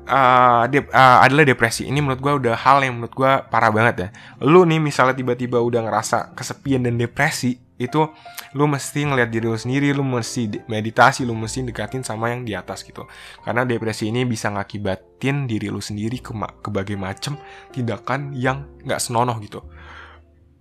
uh, 0.07 0.64
de 0.70 0.87
uh, 0.87 1.18
adalah 1.26 1.42
depresi. 1.42 1.90
Ini 1.90 1.98
menurut 1.98 2.22
gue 2.22 2.33
udah 2.46 2.55
hal 2.55 2.87
yang 2.87 3.02
menurut 3.02 3.14
gue 3.18 3.33
parah 3.50 3.74
banget 3.74 3.94
ya. 3.98 4.09
Lu 4.46 4.62
nih 4.62 4.79
misalnya 4.79 5.18
tiba-tiba 5.18 5.59
udah 5.59 5.83
ngerasa 5.83 6.38
kesepian 6.38 6.87
dan 6.87 6.94
depresi, 6.96 7.59
itu 7.77 8.09
lu 8.57 8.65
mesti 8.65 9.05
ngeliat 9.05 9.29
diri 9.29 9.45
lu 9.45 9.59
sendiri 9.61 9.93
lu 9.93 10.01
mesti 10.01 10.65
meditasi 10.65 11.29
lu 11.29 11.37
mesti 11.37 11.61
dekatin 11.69 12.01
sama 12.01 12.33
yang 12.33 12.49
di 12.49 12.57
atas 12.57 12.81
gitu. 12.81 13.05
Karena 13.45 13.69
depresi 13.69 14.09
ini 14.09 14.25
bisa 14.25 14.49
ngakibatin 14.49 15.45
diri 15.45 15.69
lu 15.69 15.81
sendiri 15.81 16.21
ke, 16.25 16.33
ke 16.35 16.69
bagai 16.73 16.97
macem 16.97 17.37
tindakan 17.73 18.33
yang 18.33 18.65
nggak 18.81 19.01
senonoh 19.01 19.37
gitu. 19.45 19.61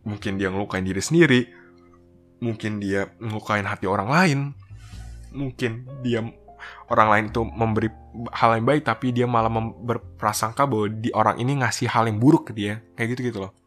Mungkin 0.03 0.35
dia 0.35 0.51
ngelukain 0.51 0.83
diri 0.83 1.01
sendiri 1.01 1.41
mungkin 2.35 2.83
dia 2.83 3.07
ngelukain 3.23 3.63
hati 3.63 3.87
orang 3.87 4.11
lain 4.11 4.39
mungkin 5.31 5.87
dia 6.03 6.19
orang 6.91 7.07
lain 7.09 7.25
itu 7.31 7.41
memberi 7.47 7.89
hal 8.35 8.59
yang 8.59 8.67
baik 8.67 8.83
tapi 8.83 9.15
dia 9.15 9.23
malah 9.23 9.49
berprasangka 9.81 10.67
bahwa 10.67 10.91
di 10.91 11.09
orang 11.15 11.39
ini 11.39 11.63
ngasih 11.63 11.87
hal 11.87 12.11
yang 12.11 12.19
buruk 12.19 12.51
ke 12.51 12.53
dia. 12.53 12.83
Kayak 12.99 13.15
gitu 13.15 13.21
gitu 13.31 13.39
loh 13.47 13.64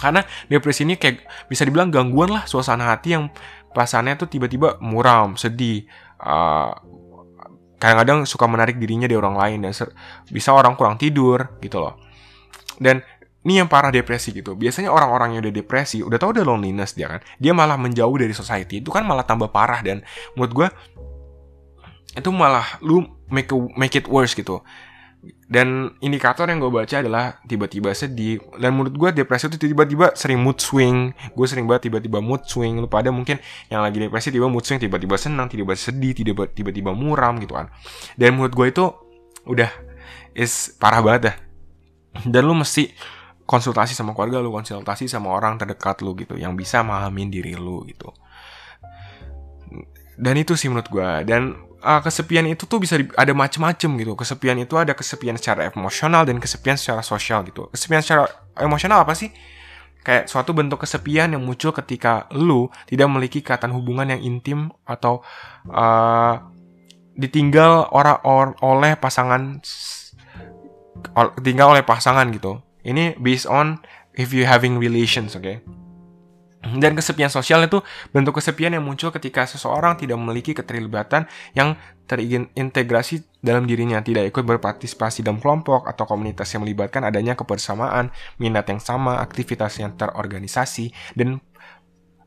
karena 0.00 0.24
depresi 0.48 0.88
ini 0.88 0.96
kayak 0.96 1.28
bisa 1.52 1.68
dibilang 1.68 1.92
gangguan 1.92 2.32
lah 2.32 2.48
suasana 2.48 2.88
hati 2.88 3.12
yang 3.12 3.28
perasaannya 3.70 4.16
tuh 4.16 4.28
tiba-tiba 4.32 4.80
muram, 4.80 5.36
sedih, 5.36 5.84
uh, 6.24 6.72
kadang-kadang 7.76 8.24
suka 8.24 8.48
menarik 8.48 8.80
dirinya 8.80 9.04
di 9.04 9.16
orang 9.16 9.36
lain 9.36 9.58
dan 9.68 9.72
bisa 10.32 10.56
orang 10.56 10.74
kurang 10.74 10.96
tidur 10.96 11.60
gitu 11.60 11.80
loh. 11.80 12.00
Dan 12.80 13.04
ini 13.44 13.60
yang 13.60 13.68
parah 13.68 13.88
depresi 13.92 14.36
gitu. 14.36 14.56
Biasanya 14.56 14.92
orang-orang 14.92 15.36
yang 15.36 15.40
udah 15.44 15.54
depresi, 15.54 16.04
udah 16.04 16.16
tau 16.20 16.32
udah 16.32 16.44
loneliness 16.44 16.96
dia 16.96 17.08
kan, 17.08 17.20
dia 17.40 17.52
malah 17.56 17.76
menjauh 17.80 18.16
dari 18.16 18.32
society. 18.36 18.84
Itu 18.84 18.92
kan 18.92 19.04
malah 19.04 19.24
tambah 19.24 19.48
parah 19.48 19.80
dan 19.80 20.04
menurut 20.36 20.52
gue 20.52 20.68
itu 22.10 22.30
malah 22.34 22.66
lu 22.82 23.06
make, 23.30 23.52
make 23.78 23.94
it 23.94 24.10
worse 24.10 24.34
gitu 24.34 24.58
dan 25.50 25.92
indikator 26.00 26.48
yang 26.48 26.64
gue 26.64 26.72
baca 26.72 26.96
adalah 27.04 27.44
tiba-tiba 27.44 27.92
sedih. 27.92 28.40
Dan 28.56 28.72
menurut 28.72 28.94
gue 28.96 29.10
depresi 29.20 29.52
itu 29.52 29.60
tiba-tiba 29.60 30.16
sering 30.16 30.40
mood 30.40 30.56
swing. 30.56 31.12
Gue 31.36 31.44
sering 31.44 31.68
banget 31.68 31.92
tiba-tiba 31.92 32.24
mood 32.24 32.48
swing. 32.48 32.80
Lu 32.80 32.88
pada 32.88 33.12
mungkin 33.12 33.36
yang 33.68 33.84
lagi 33.84 34.00
depresi 34.00 34.32
tiba 34.32 34.48
mood 34.48 34.64
swing 34.64 34.80
tiba-tiba 34.80 35.20
senang 35.20 35.52
tiba-tiba 35.52 35.76
sedih 35.76 36.16
tiba-tiba 36.16 36.96
muram 36.96 37.36
gitu 37.36 37.52
kan. 37.52 37.68
Dan 38.16 38.40
menurut 38.40 38.54
gue 38.56 38.66
itu 38.72 38.84
udah 39.44 39.68
is 40.32 40.72
parah 40.80 41.04
banget 41.04 41.20
dah. 41.28 41.36
Dan 42.24 42.48
lu 42.48 42.56
mesti 42.56 42.88
konsultasi 43.44 43.92
sama 43.98 44.14
keluarga 44.14 44.38
lu 44.38 44.54
konsultasi 44.54 45.10
sama 45.10 45.34
orang 45.34 45.58
terdekat 45.58 46.00
lu 46.06 46.14
gitu 46.14 46.38
yang 46.38 46.54
bisa 46.54 46.80
memahamin 46.86 47.28
diri 47.28 47.58
lu 47.58 47.82
gitu. 47.84 48.14
Dan 50.16 50.38
itu 50.38 50.56
sih 50.56 50.70
menurut 50.70 50.88
gue 50.88 51.10
dan 51.28 51.58
uh, 51.80 52.00
kesepian 52.00 52.46
itu 52.48 52.64
tuh 52.68 52.80
bisa 52.80 52.96
ada 52.96 53.32
macem-macem 53.32 53.90
gitu. 54.00 54.12
Kesepian 54.16 54.56
itu 54.60 54.76
ada 54.76 54.92
kesepian 54.92 55.36
secara 55.36 55.68
emosional 55.72 56.28
dan 56.28 56.38
kesepian 56.38 56.76
secara 56.76 57.00
sosial 57.04 57.44
gitu. 57.48 57.68
Kesepian 57.72 58.00
secara 58.04 58.28
emosional 58.60 59.04
apa 59.04 59.16
sih? 59.16 59.32
Kayak 60.00 60.32
suatu 60.32 60.56
bentuk 60.56 60.80
kesepian 60.80 61.36
yang 61.36 61.44
muncul 61.44 61.76
ketika 61.76 62.24
lu 62.32 62.72
tidak 62.88 63.04
memiliki 63.12 63.44
ikatan 63.44 63.72
hubungan 63.76 64.08
yang 64.16 64.20
intim 64.24 64.72
atau 64.88 65.20
uh, 65.68 66.40
ditinggal 67.20 67.92
orang 67.92 68.18
or, 68.24 68.46
oleh 68.64 68.96
pasangan 68.96 69.60
tinggal 71.44 71.76
oleh 71.76 71.84
pasangan 71.84 72.32
gitu. 72.32 72.64
Ini 72.80 73.20
based 73.20 73.44
on 73.44 73.84
if 74.16 74.32
you 74.32 74.48
having 74.48 74.80
relations, 74.80 75.36
oke? 75.36 75.44
Okay? 75.44 75.60
Dan 76.60 76.92
kesepian 76.92 77.32
sosial 77.32 77.64
itu 77.64 77.80
bentuk 78.12 78.36
kesepian 78.36 78.76
yang 78.76 78.84
muncul 78.84 79.08
ketika 79.08 79.48
seseorang 79.48 79.96
tidak 79.96 80.20
memiliki 80.20 80.52
keterlibatan 80.52 81.24
yang 81.56 81.80
terintegrasi 82.04 83.24
dalam 83.40 83.64
dirinya, 83.64 84.04
tidak 84.04 84.28
ikut 84.28 84.44
berpartisipasi 84.44 85.24
dalam 85.24 85.40
kelompok 85.40 85.88
atau 85.88 86.04
komunitas 86.04 86.52
yang 86.52 86.68
melibatkan 86.68 87.08
adanya 87.08 87.32
kebersamaan, 87.32 88.12
minat 88.36 88.68
yang 88.68 88.76
sama, 88.76 89.24
aktivitas 89.24 89.80
yang 89.80 89.96
terorganisasi, 89.96 90.92
dan 91.16 91.40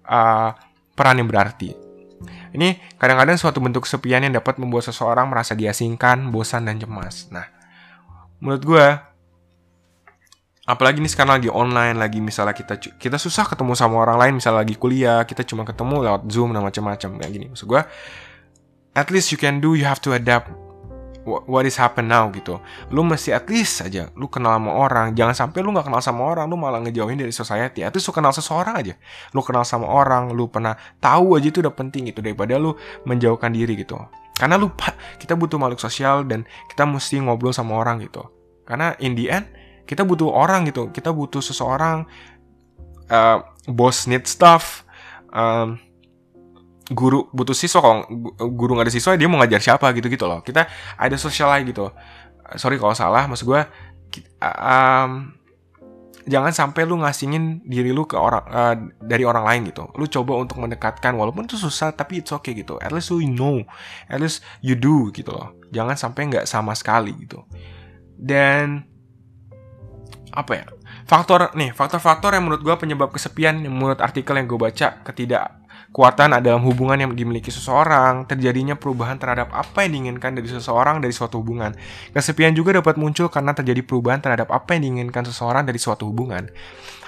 uh, 0.10 0.58
peran 0.98 1.22
yang 1.22 1.30
berarti. 1.30 1.78
Ini 2.58 2.98
kadang-kadang 2.98 3.38
suatu 3.38 3.62
bentuk 3.62 3.86
kesepian 3.86 4.26
yang 4.26 4.34
dapat 4.34 4.58
membuat 4.58 4.89
seseorang 4.89 5.30
merasa 5.30 5.54
diasingkan, 5.54 6.34
bosan, 6.34 6.65
dan 6.65 6.82
cemas. 6.82 7.30
Nah, 7.30 7.46
menurut 8.41 8.63
gue, 8.65 8.88
apalagi 10.63 11.04
nih 11.04 11.12
sekarang 11.12 11.43
lagi 11.43 11.49
online 11.52 11.99
lagi 11.99 12.23
misalnya 12.23 12.56
kita 12.56 12.80
kita 12.80 13.19
susah 13.19 13.43
ketemu 13.52 13.76
sama 13.76 13.99
orang 13.99 14.15
lain 14.15 14.34
misalnya 14.39 14.63
lagi 14.63 14.80
kuliah 14.80 15.19
kita 15.28 15.43
cuma 15.43 15.67
ketemu 15.67 16.08
lewat 16.08 16.21
zoom 16.32 16.56
dan 16.56 16.63
macam-macam 16.63 17.19
kayak 17.19 17.32
gini. 17.32 17.45
Maksud 17.52 17.67
gue 17.67 17.82
at 18.95 19.08
least 19.12 19.36
you 19.36 19.39
can 19.39 19.60
do 19.60 19.76
you 19.76 19.84
have 19.84 19.99
to 19.99 20.15
adapt 20.15 20.47
what 21.23 21.67
is 21.67 21.76
happen 21.76 22.08
now 22.08 22.32
gitu. 22.32 22.63
Lu 22.95 23.04
mesti 23.04 23.36
at 23.36 23.47
least 23.52 23.84
aja 23.84 24.08
lu 24.15 24.32
kenal 24.32 24.56
sama 24.56 24.71
orang. 24.71 25.12
Jangan 25.12 25.36
sampai 25.36 25.60
lu 25.63 25.76
nggak 25.76 25.88
kenal 25.91 25.99
sama 26.04 26.21
orang 26.32 26.47
lu 26.47 26.56
malah 26.56 26.80
ngejauhin 26.84 27.19
dari 27.19 27.36
society. 27.36 27.84
At 27.84 27.91
least 27.95 28.08
lu 28.08 28.15
kenal 28.15 28.32
seseorang 28.32 28.76
aja. 28.76 28.95
Lu 29.36 29.43
kenal 29.43 29.67
sama 29.67 29.88
orang 29.88 30.32
lu 30.32 30.47
pernah 30.47 30.76
tahu 31.04 31.39
aja 31.39 31.47
itu 31.52 31.60
udah 31.60 31.76
penting 31.76 32.12
gitu. 32.12 32.23
Daripada 32.23 32.56
lu 32.56 32.76
menjauhkan 33.04 33.52
diri 33.52 33.76
gitu. 33.80 33.99
Karena 34.36 34.56
lupa 34.56 34.95
kita 35.19 35.36
butuh 35.36 35.60
makhluk 35.60 35.80
sosial 35.84 36.23
dan 36.23 36.47
kita 36.71 36.88
mesti 36.88 37.19
ngobrol 37.19 37.52
sama 37.52 37.80
orang 37.80 37.99
gitu. 38.04 38.23
Karena 38.63 38.95
in 39.04 39.15
the 39.15 39.28
end 39.28 39.47
kita 39.84 40.08
butuh 40.08 40.32
orang 40.32 40.67
gitu. 40.69 40.89
Kita 40.89 41.12
butuh 41.12 41.43
seseorang 41.43 42.08
uh, 43.12 43.38
bos 43.67 44.08
need 44.08 44.28
stuff 44.28 44.84
um, 45.32 45.80
guru 46.91 47.28
butuh 47.32 47.56
siswa. 47.56 47.80
Kalau 47.80 48.04
guru 48.54 48.76
nggak 48.76 48.88
ada 48.88 48.93
siswa 48.93 49.15
dia 49.15 49.28
mau 49.28 49.39
ngajar 49.41 49.60
siapa 49.60 49.91
gitu 49.96 50.08
gitu 50.08 50.26
loh. 50.28 50.39
Kita 50.43 50.67
ada 50.96 51.15
social 51.19 51.52
life 51.52 51.67
gitu. 51.67 51.91
Sorry 52.60 52.76
kalau 52.78 52.93
salah 52.93 53.26
maksud 53.26 53.48
gue 53.48 53.62
um, 54.43 55.12
jangan 56.24 56.54
sampai 56.56 56.88
lu 56.88 57.04
ngasingin 57.04 57.63
diri 57.67 57.91
lu 57.91 58.08
ke 58.08 58.15
orang 58.15 58.46
uh, 58.48 58.76
dari 59.04 59.24
orang 59.28 59.43
lain 59.43 59.62
gitu. 59.72 59.88
Lu 59.96 60.08
coba 60.08 60.39
untuk 60.39 60.60
mendekatkan 60.60 61.15
walaupun 61.15 61.48
itu 61.48 61.60
susah 61.60 61.91
tapi 61.96 62.24
it's 62.24 62.32
okay 62.32 62.56
gitu. 62.56 62.80
At 62.80 62.96
least 62.96 63.12
you 63.12 63.28
know. 63.28 63.63
At 64.08 64.24
least 64.24 64.43
you 64.63 64.76
do 64.76 65.12
gitu 65.12 65.32
loh. 65.32 65.56
Jangan 65.76 65.96
sampai 66.00 66.32
nggak 66.32 66.46
sama 66.48 66.76
sekali 66.76 67.12
gitu. 67.15 67.43
Dan 68.15 68.92
apa 70.34 70.52
ya? 70.58 70.65
Faktor 71.06 71.54
nih 71.54 71.72
faktor-faktor 71.72 72.34
yang 72.34 72.50
menurut 72.50 72.65
gue 72.65 72.76
penyebab 72.76 73.13
kesepian 73.13 73.62
yang 73.62 73.74
menurut 73.74 74.02
artikel 74.02 74.34
yang 74.34 74.50
gue 74.50 74.58
baca 74.58 75.06
ketidakkuatan 75.06 76.41
dalam 76.41 76.62
hubungan 76.65 76.98
yang 76.98 77.12
dimiliki 77.13 77.54
seseorang 77.54 78.26
terjadinya 78.26 78.74
perubahan 78.74 79.22
terhadap 79.22 79.54
apa 79.54 79.86
yang 79.86 80.02
diinginkan 80.02 80.34
dari 80.34 80.50
seseorang 80.50 81.00
dari 81.00 81.13
suatu 81.13 81.38
hubungan. 81.39 81.78
Kesepian 82.12 82.58
juga 82.58 82.82
dapat 82.82 82.98
muncul 82.98 83.30
karena 83.30 83.54
terjadi 83.54 83.86
perubahan 83.86 84.19
terhadap 84.26 84.50
apa 84.50 84.74
yang 84.74 84.89
diinginkan 84.89 85.24
seseorang 85.30 85.69
dari 85.69 85.78
suatu 85.78 86.10
hubungan. 86.10 86.50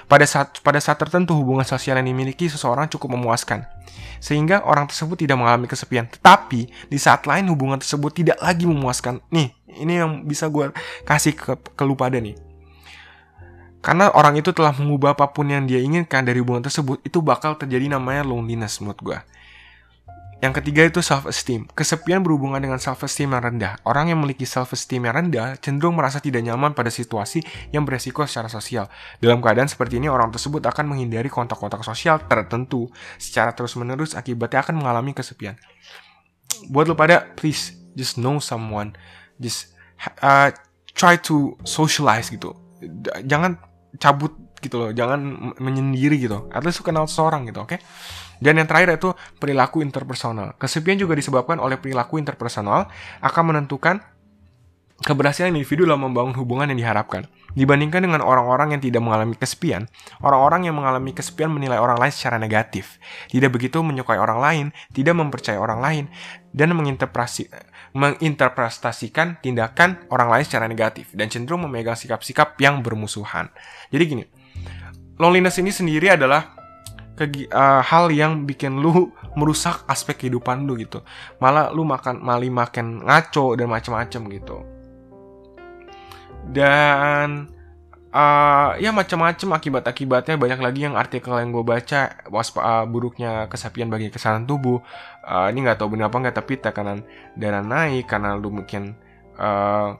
Pada 0.06 0.22
saat 0.22 0.62
pada 0.62 0.78
saat 0.78 1.02
tertentu 1.02 1.34
hubungan 1.34 1.66
sosial 1.66 1.98
yang 1.98 2.06
dimiliki 2.06 2.46
seseorang 2.46 2.86
cukup 2.86 3.18
memuaskan 3.18 3.66
sehingga 4.22 4.64
orang 4.64 4.86
tersebut 4.86 5.18
tidak 5.26 5.36
mengalami 5.40 5.66
kesepian. 5.66 6.06
Tetapi 6.06 6.88
di 6.88 6.98
saat 6.98 7.26
lain 7.26 7.50
hubungan 7.50 7.82
tersebut 7.82 8.14
tidak 8.14 8.38
lagi 8.38 8.64
memuaskan. 8.64 9.18
Nih 9.34 9.52
ini 9.76 10.00
yang 10.00 10.24
bisa 10.24 10.48
gue 10.48 10.72
kasih 11.04 11.36
ke, 11.36 11.52
ke 11.58 11.82
lu 11.84 11.98
pada 11.98 12.16
nih 12.16 12.45
karena 13.86 14.10
orang 14.10 14.34
itu 14.34 14.50
telah 14.50 14.74
mengubah 14.74 15.14
apa 15.14 15.30
pun 15.30 15.46
yang 15.46 15.62
dia 15.62 15.78
inginkan 15.78 16.26
dari 16.26 16.42
hubungan 16.42 16.66
tersebut, 16.66 17.06
itu 17.06 17.22
bakal 17.22 17.54
terjadi 17.54 17.86
namanya 17.86 18.26
loneliness 18.26 18.82
menurut 18.82 18.98
gue. 18.98 19.18
Yang 20.42 20.58
ketiga 20.58 20.82
itu 20.90 21.00
self-esteem. 21.00 21.70
Kesepian 21.70 22.18
berhubungan 22.18 22.58
dengan 22.58 22.82
self-esteem 22.82 23.30
yang 23.30 23.46
rendah. 23.46 23.78
Orang 23.86 24.10
yang 24.10 24.18
memiliki 24.18 24.42
self-esteem 24.42 25.06
yang 25.06 25.14
rendah 25.14 25.54
cenderung 25.62 25.94
merasa 25.94 26.18
tidak 26.18 26.42
nyaman 26.42 26.74
pada 26.74 26.90
situasi 26.90 27.40
yang 27.70 27.86
beresiko 27.86 28.26
secara 28.26 28.50
sosial. 28.50 28.90
Dalam 29.22 29.38
keadaan 29.38 29.70
seperti 29.70 30.02
ini, 30.02 30.10
orang 30.10 30.34
tersebut 30.34 30.66
akan 30.66 30.92
menghindari 30.92 31.30
kontak-kontak 31.30 31.80
sosial 31.86 32.20
tertentu 32.26 32.90
secara 33.22 33.54
terus-menerus 33.54 34.18
akibatnya 34.18 34.66
akan 34.66 34.82
mengalami 34.82 35.14
kesepian. 35.14 35.54
Buat 36.68 36.90
lo 36.90 36.98
pada, 36.98 37.22
please, 37.38 37.72
just 37.94 38.18
know 38.18 38.42
someone. 38.42 38.98
Just 39.38 39.72
uh, 40.20 40.52
try 40.90 41.16
to 41.22 41.54
socialize 41.64 42.28
gitu. 42.28 42.52
Jangan 43.24 43.65
cabut 43.96 44.32
gitu 44.60 44.80
loh 44.80 44.90
jangan 44.90 45.52
menyendiri 45.60 46.16
gitu 46.16 46.48
at 46.50 46.64
least 46.64 46.80
kenal 46.80 47.04
seseorang 47.04 47.46
gitu 47.46 47.62
oke 47.62 47.76
okay? 47.76 47.78
dan 48.40 48.56
yang 48.56 48.68
terakhir 48.68 48.96
itu 48.96 49.12
perilaku 49.36 49.84
interpersonal 49.84 50.56
kesepian 50.56 50.96
juga 50.96 51.12
disebabkan 51.14 51.60
oleh 51.60 51.76
perilaku 51.76 52.16
interpersonal 52.16 52.88
akan 53.20 53.42
menentukan 53.52 54.00
keberhasilan 55.06 55.54
individu 55.54 55.86
dalam 55.86 56.02
membangun 56.02 56.34
hubungan 56.34 56.74
yang 56.74 56.82
diharapkan 56.82 57.30
dibandingkan 57.54 58.04
dengan 58.04 58.20
orang-orang 58.26 58.74
yang 58.74 58.82
tidak 58.82 59.00
mengalami 59.06 59.38
kesepian 59.38 59.86
orang-orang 60.18 60.66
yang 60.66 60.74
mengalami 60.74 61.14
kesepian 61.14 61.48
menilai 61.48 61.78
orang 61.78 61.96
lain 61.96 62.10
secara 62.10 62.42
negatif 62.42 62.98
tidak 63.30 63.54
begitu 63.54 63.80
menyukai 63.80 64.18
orang 64.18 64.42
lain 64.42 64.66
tidak 64.90 65.14
mempercayai 65.14 65.62
orang 65.62 65.78
lain 65.78 66.04
dan 66.50 66.74
menginterpretasi 66.74 67.48
menginterpretasikan 67.96 69.40
tindakan 69.40 70.04
orang 70.12 70.28
lain 70.28 70.44
secara 70.44 70.68
negatif 70.68 71.16
dan 71.16 71.32
cenderung 71.32 71.64
memegang 71.64 71.96
sikap-sikap 71.96 72.60
yang 72.60 72.84
bermusuhan. 72.84 73.48
Jadi 73.88 74.02
gini, 74.04 74.24
loneliness 75.16 75.56
ini 75.56 75.72
sendiri 75.72 76.12
adalah 76.12 76.52
uh, 77.16 77.80
hal 77.80 78.12
yang 78.12 78.44
bikin 78.44 78.84
lu 78.84 79.16
merusak 79.32 79.88
aspek 79.88 80.28
kehidupan 80.28 80.68
lu 80.68 80.76
gitu. 80.76 81.00
Malah 81.40 81.72
lu 81.72 81.88
makan 81.88 82.20
mali 82.20 82.52
makan 82.52 83.08
ngaco 83.08 83.56
dan 83.56 83.72
macam-macam 83.72 84.22
gitu. 84.28 84.75
Dan 86.50 87.50
uh, 88.14 88.70
ya 88.78 88.90
macam-macam 88.94 89.48
akibat-akibatnya. 89.58 90.34
Banyak 90.40 90.60
lagi 90.62 90.80
yang 90.86 90.94
artikel 90.94 91.36
yang 91.36 91.50
gue 91.52 91.64
baca 91.64 92.22
waspa 92.32 92.60
uh, 92.62 92.84
buruknya 92.88 93.50
kesepian 93.50 93.92
bagi 93.92 94.08
kesehatan 94.08 94.48
tubuh. 94.48 94.80
Uh, 95.26 95.50
ini 95.50 95.66
nggak 95.66 95.82
tahu 95.82 95.98
benar 95.98 96.08
apa 96.08 96.16
nggak 96.22 96.36
tapi 96.38 96.54
tekanan 96.62 97.02
darah 97.34 97.62
naik 97.62 98.06
karena 98.06 98.38
lu 98.38 98.54
mungkin 98.54 98.94
uh, 99.36 99.98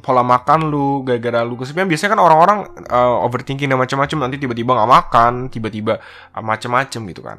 pola 0.00 0.24
makan 0.24 0.72
lu 0.72 1.04
gara-gara 1.04 1.44
lu 1.44 1.54
kesepian 1.60 1.86
biasanya 1.86 2.16
kan 2.16 2.20
orang-orang 2.24 2.58
uh, 2.88 3.24
overthinking 3.24 3.68
dan 3.68 3.78
macam-macam 3.78 4.26
nanti 4.26 4.40
tiba-tiba 4.40 4.72
nggak 4.72 4.90
makan 4.90 5.32
tiba-tiba 5.52 6.00
uh, 6.32 6.42
macam-macam 6.42 7.00
gitu 7.12 7.22
kan 7.22 7.38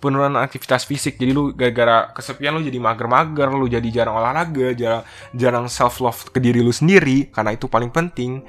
penurunan 0.00 0.40
aktivitas 0.40 0.88
fisik. 0.88 1.20
Jadi 1.20 1.30
lu 1.30 1.52
gara-gara 1.52 2.10
kesepian 2.16 2.56
lu 2.56 2.64
jadi 2.64 2.80
mager-mager 2.80 3.48
lu 3.52 3.68
jadi 3.68 3.88
jarang 3.92 4.16
olahraga 4.16 4.72
jarang 4.72 5.02
jarang 5.36 5.66
self 5.68 6.00
love 6.00 6.32
ke 6.32 6.40
diri 6.40 6.64
lu 6.64 6.72
sendiri 6.72 7.28
karena 7.30 7.54
itu 7.54 7.68
paling 7.68 7.92
penting. 7.92 8.42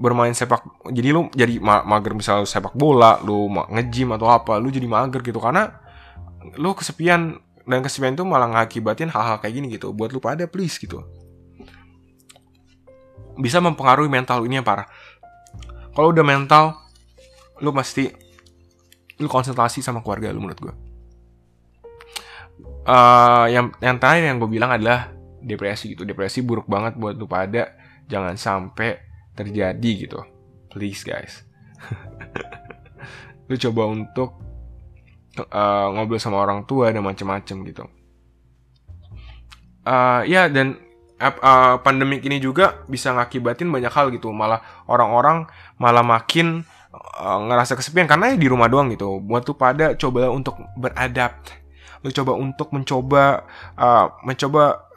Bermain 0.00 0.32
sepak 0.32 0.64
jadi 0.88 1.12
lu 1.12 1.28
jadi 1.36 1.60
ma 1.60 1.84
mager 1.84 2.16
misal 2.16 2.48
sepak 2.48 2.72
bola 2.72 3.20
lu 3.20 3.52
nge-gym 3.52 4.16
atau 4.16 4.32
apa 4.32 4.56
lu 4.56 4.72
jadi 4.72 4.88
mager 4.88 5.20
gitu. 5.20 5.38
Karena 5.38 5.68
lu 6.56 6.72
kesepian 6.72 7.36
dan 7.68 7.84
kesepian 7.84 8.16
itu 8.16 8.24
malah 8.24 8.48
ngakibatin 8.48 9.12
hal-hal 9.12 9.38
kayak 9.38 9.54
gini 9.54 9.76
gitu. 9.76 9.92
Buat 9.92 10.16
lu 10.16 10.18
pada 10.18 10.48
please 10.48 10.80
gitu. 10.80 11.04
Bisa 13.36 13.60
mempengaruhi 13.60 14.08
mental 14.08 14.42
ini 14.48 14.58
yang 14.58 14.66
parah 14.66 14.88
kalau 15.94 16.14
udah 16.14 16.24
mental 16.24 16.64
lu 17.60 17.74
pasti 17.74 18.08
lu 19.20 19.28
konsultasi 19.28 19.84
sama 19.84 20.00
keluarga 20.00 20.32
lu 20.32 20.40
menurut 20.40 20.60
gue 20.60 20.74
uh, 22.86 23.46
yang 23.50 23.72
yang 23.80 23.96
terakhir 24.00 24.24
yang 24.32 24.38
gue 24.40 24.50
bilang 24.50 24.70
adalah 24.72 25.12
depresi 25.40 25.96
gitu. 25.96 26.04
Depresi 26.04 26.44
buruk 26.44 26.68
banget 26.68 26.96
buat 26.96 27.16
lu 27.16 27.26
pada 27.26 27.74
jangan 28.06 28.36
sampai 28.36 29.00
terjadi 29.34 29.90
gitu. 30.06 30.20
Please 30.70 31.02
guys. 31.02 31.42
Lu 33.50 33.58
coba 33.58 33.82
untuk 33.90 34.38
uh, 35.50 35.86
ngobrol 35.90 36.22
sama 36.22 36.38
orang 36.38 36.62
tua 36.68 36.94
dan 36.94 37.02
macem-macem 37.02 37.66
gitu. 37.66 37.84
Uh, 39.82 40.22
ya 40.28 40.46
dan 40.46 40.78
uh, 41.18 41.80
pandemik 41.82 42.22
ini 42.22 42.38
juga 42.38 42.84
bisa 42.86 43.10
ngakibatin 43.10 43.66
banyak 43.66 43.90
hal 43.90 44.14
gitu. 44.14 44.30
Malah 44.30 44.62
orang-orang 44.86 45.50
malah 45.82 46.06
makin 46.06 46.62
uh, 46.94 47.38
ngerasa 47.46 47.78
kesepian 47.78 48.10
karena 48.10 48.34
ya 48.34 48.36
di 48.38 48.48
rumah 48.50 48.66
doang 48.66 48.90
gitu. 48.90 49.22
Buat 49.22 49.46
tuh 49.46 49.56
pada 49.56 49.94
coba 49.94 50.30
untuk 50.30 50.58
beradapt 50.74 51.60
lu 52.00 52.08
coba 52.08 52.32
untuk 52.32 52.72
mencoba 52.72 53.44
uh, 53.76 54.08
mencoba 54.24 54.88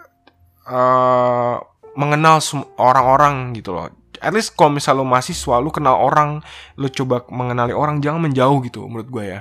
uh, 0.67 1.59
mengenal 1.99 2.39
orang-orang 2.79 3.51
gitu 3.59 3.75
loh. 3.75 3.91
At 4.23 4.31
least 4.31 4.55
kalau 4.55 4.71
misal 4.71 5.03
lu 5.03 5.05
mahasiswa 5.05 5.59
lu 5.59 5.67
kenal 5.67 5.99
orang 5.99 6.39
lu 6.79 6.87
coba 6.87 7.27
mengenali 7.27 7.75
orang 7.75 7.99
jangan 7.99 8.23
menjauh 8.23 8.63
gitu 8.63 8.87
menurut 8.87 9.09
gue 9.11 9.25
ya. 9.37 9.39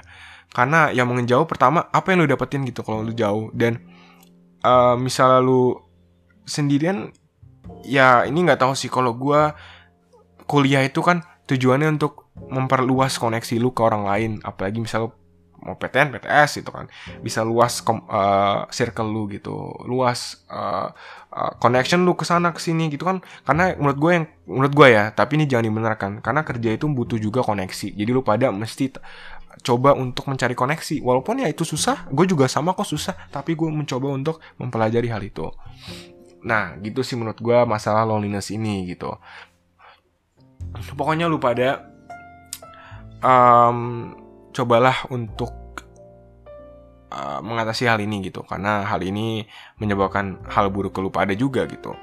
Karena 0.53 0.91
yang 0.93 1.09
menjauh 1.09 1.47
pertama 1.47 1.87
apa 1.95 2.13
yang 2.13 2.27
lu 2.27 2.29
dapetin 2.29 2.67
gitu 2.67 2.83
kalau 2.83 3.07
lu 3.07 3.15
jauh. 3.15 3.49
Dan 3.55 3.79
uh, 4.67 4.99
misalnya 4.99 5.39
lu 5.39 5.79
sendirian 6.43 7.15
ya 7.87 8.27
ini 8.27 8.43
nggak 8.43 8.59
tahu 8.59 8.75
sih. 8.75 8.91
Kalau 8.91 9.15
gue 9.15 9.55
kuliah 10.51 10.83
itu 10.83 10.99
kan 10.99 11.23
tujuannya 11.47 11.95
untuk 11.95 12.22
memperluas 12.37 13.17
koneksi 13.21 13.61
lu 13.61 13.71
ke 13.73 13.81
orang 13.85 14.05
lain. 14.09 14.31
Apalagi 14.45 14.81
misal 14.81 15.13
mau 15.63 15.79
PTN 15.79 16.11
PTS 16.19 16.65
itu 16.65 16.71
kan. 16.75 16.91
Bisa 17.23 17.47
luas 17.47 17.81
uh, 17.87 18.67
circle 18.69 19.09
lu 19.09 19.31
gitu. 19.31 19.55
Luas 19.87 20.43
uh, 20.51 20.91
uh, 21.31 21.53
connection 21.63 22.03
lu 22.03 22.19
ke 22.19 22.27
sana 22.27 22.51
ke 22.51 22.61
sini 22.61 22.91
gitu 22.91 23.07
kan. 23.07 23.23
Karena 23.47 23.79
menurut 23.79 23.99
gue 23.99 24.13
yang 24.13 24.27
menurut 24.49 24.73
gue 24.75 24.89
ya 24.91 25.05
tapi 25.15 25.39
ini 25.39 25.47
jangan 25.47 25.71
dibenarkan. 25.71 26.11
Karena 26.21 26.43
kerja 26.43 26.71
itu 26.75 26.91
butuh 26.91 27.19
juga 27.21 27.41
koneksi. 27.47 27.95
Jadi 27.95 28.11
lu 28.11 28.27
pada 28.27 28.51
mesti 28.51 28.91
coba 29.63 29.95
untuk 29.95 30.27
mencari 30.27 30.59
koneksi. 30.59 30.99
Walaupun 31.01 31.47
ya 31.47 31.49
itu 31.49 31.63
susah 31.63 32.11
gue 32.11 32.27
juga 32.27 32.51
sama 32.51 32.75
kok 32.75 32.89
susah. 32.89 33.15
Tapi 33.31 33.55
gue 33.55 33.71
mencoba 33.71 34.11
untuk 34.11 34.43
mempelajari 34.59 35.09
hal 35.09 35.23
itu. 35.23 35.47
Nah 36.43 36.75
gitu 36.83 37.07
sih 37.07 37.15
menurut 37.15 37.39
gue 37.39 37.59
masalah 37.71 38.03
loneliness 38.03 38.51
ini 38.51 38.91
gitu. 38.91 39.15
Pokoknya 40.97 41.29
lu 41.31 41.39
pada 41.39 41.92
um, 43.23 44.13
cobalah 44.53 45.09
untuk 45.09 45.51
uh, 47.09 47.41
mengatasi 47.41 47.89
hal 47.89 48.03
ini 48.03 48.29
gitu. 48.29 48.45
Karena 48.45 48.85
hal 48.85 49.01
ini 49.01 49.47
menyebabkan 49.81 50.45
hal 50.51 50.69
buruk 50.69 50.95
ke 50.95 51.01
lu 51.01 51.09
pada 51.09 51.33
juga 51.33 51.65
gitu. 51.67 51.97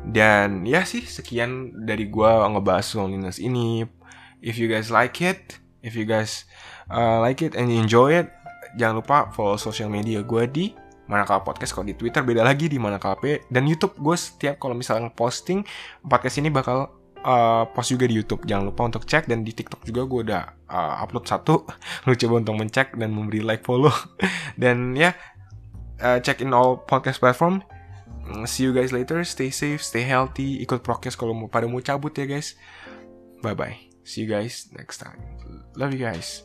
Dan 0.00 0.64
ya 0.64 0.88
sih 0.88 1.04
sekian 1.04 1.84
dari 1.84 2.08
gua 2.08 2.48
ngebahas 2.48 2.96
loneliness 2.96 3.36
ini. 3.36 3.84
If 4.40 4.56
you 4.56 4.72
guys 4.72 4.88
like 4.88 5.20
it 5.20 5.60
if 5.84 5.96
you 5.96 6.04
guys 6.04 6.44
uh, 6.92 7.20
like 7.20 7.40
it 7.40 7.56
and 7.56 7.72
enjoy 7.72 8.16
it 8.24 8.28
jangan 8.76 9.02
lupa 9.02 9.18
follow 9.34 9.58
social 9.58 9.90
media 9.90 10.22
gue 10.22 10.44
di 10.46 10.66
Manakala 11.10 11.42
Podcast. 11.42 11.74
Kalau 11.74 11.90
di 11.90 11.98
Twitter 11.98 12.22
beda 12.22 12.46
lagi 12.46 12.70
di 12.70 12.78
Manakala 12.78 13.18
P 13.18 13.42
dan 13.50 13.66
YouTube. 13.66 13.98
Gue 13.98 14.14
setiap 14.14 14.62
kalau 14.62 14.78
misalnya 14.78 15.10
posting 15.10 15.66
podcast 16.06 16.38
ini 16.38 16.54
bakal 16.54 16.99
uh, 17.24 17.64
post 17.72 17.92
juga 17.92 18.04
di 18.08 18.16
YouTube. 18.16 18.44
Jangan 18.44 18.72
lupa 18.72 18.86
untuk 18.86 19.04
cek 19.04 19.28
dan 19.28 19.44
di 19.44 19.52
TikTok 19.52 19.84
juga 19.84 20.02
gue 20.06 20.20
udah 20.30 20.42
uh, 20.68 21.02
upload 21.02 21.24
satu. 21.28 21.64
Lu 22.06 22.14
coba 22.16 22.34
untuk 22.40 22.56
mencek 22.56 22.96
dan 22.96 23.10
memberi 23.12 23.40
like 23.44 23.64
follow. 23.64 23.92
dan 24.62 24.96
ya 24.96 25.12
yeah, 25.12 25.14
uh, 26.00 26.18
check 26.20 26.40
in 26.40 26.52
all 26.52 26.80
podcast 26.80 27.20
platform. 27.20 27.64
Mm, 28.30 28.46
see 28.46 28.64
you 28.64 28.72
guys 28.72 28.92
later. 28.94 29.24
Stay 29.24 29.50
safe, 29.50 29.82
stay 29.82 30.04
healthy. 30.06 30.60
Ikut 30.62 30.84
prokes 30.84 31.16
kalau 31.16 31.34
mau 31.34 31.48
pada 31.50 31.66
mau 31.66 31.82
cabut 31.82 32.12
ya 32.14 32.26
guys. 32.28 32.56
Bye 33.40 33.56
bye. 33.56 33.76
See 34.04 34.24
you 34.24 34.28
guys 34.28 34.68
next 34.74 35.00
time. 35.00 35.20
Love 35.76 35.96
you 35.96 36.02
guys. 36.02 36.44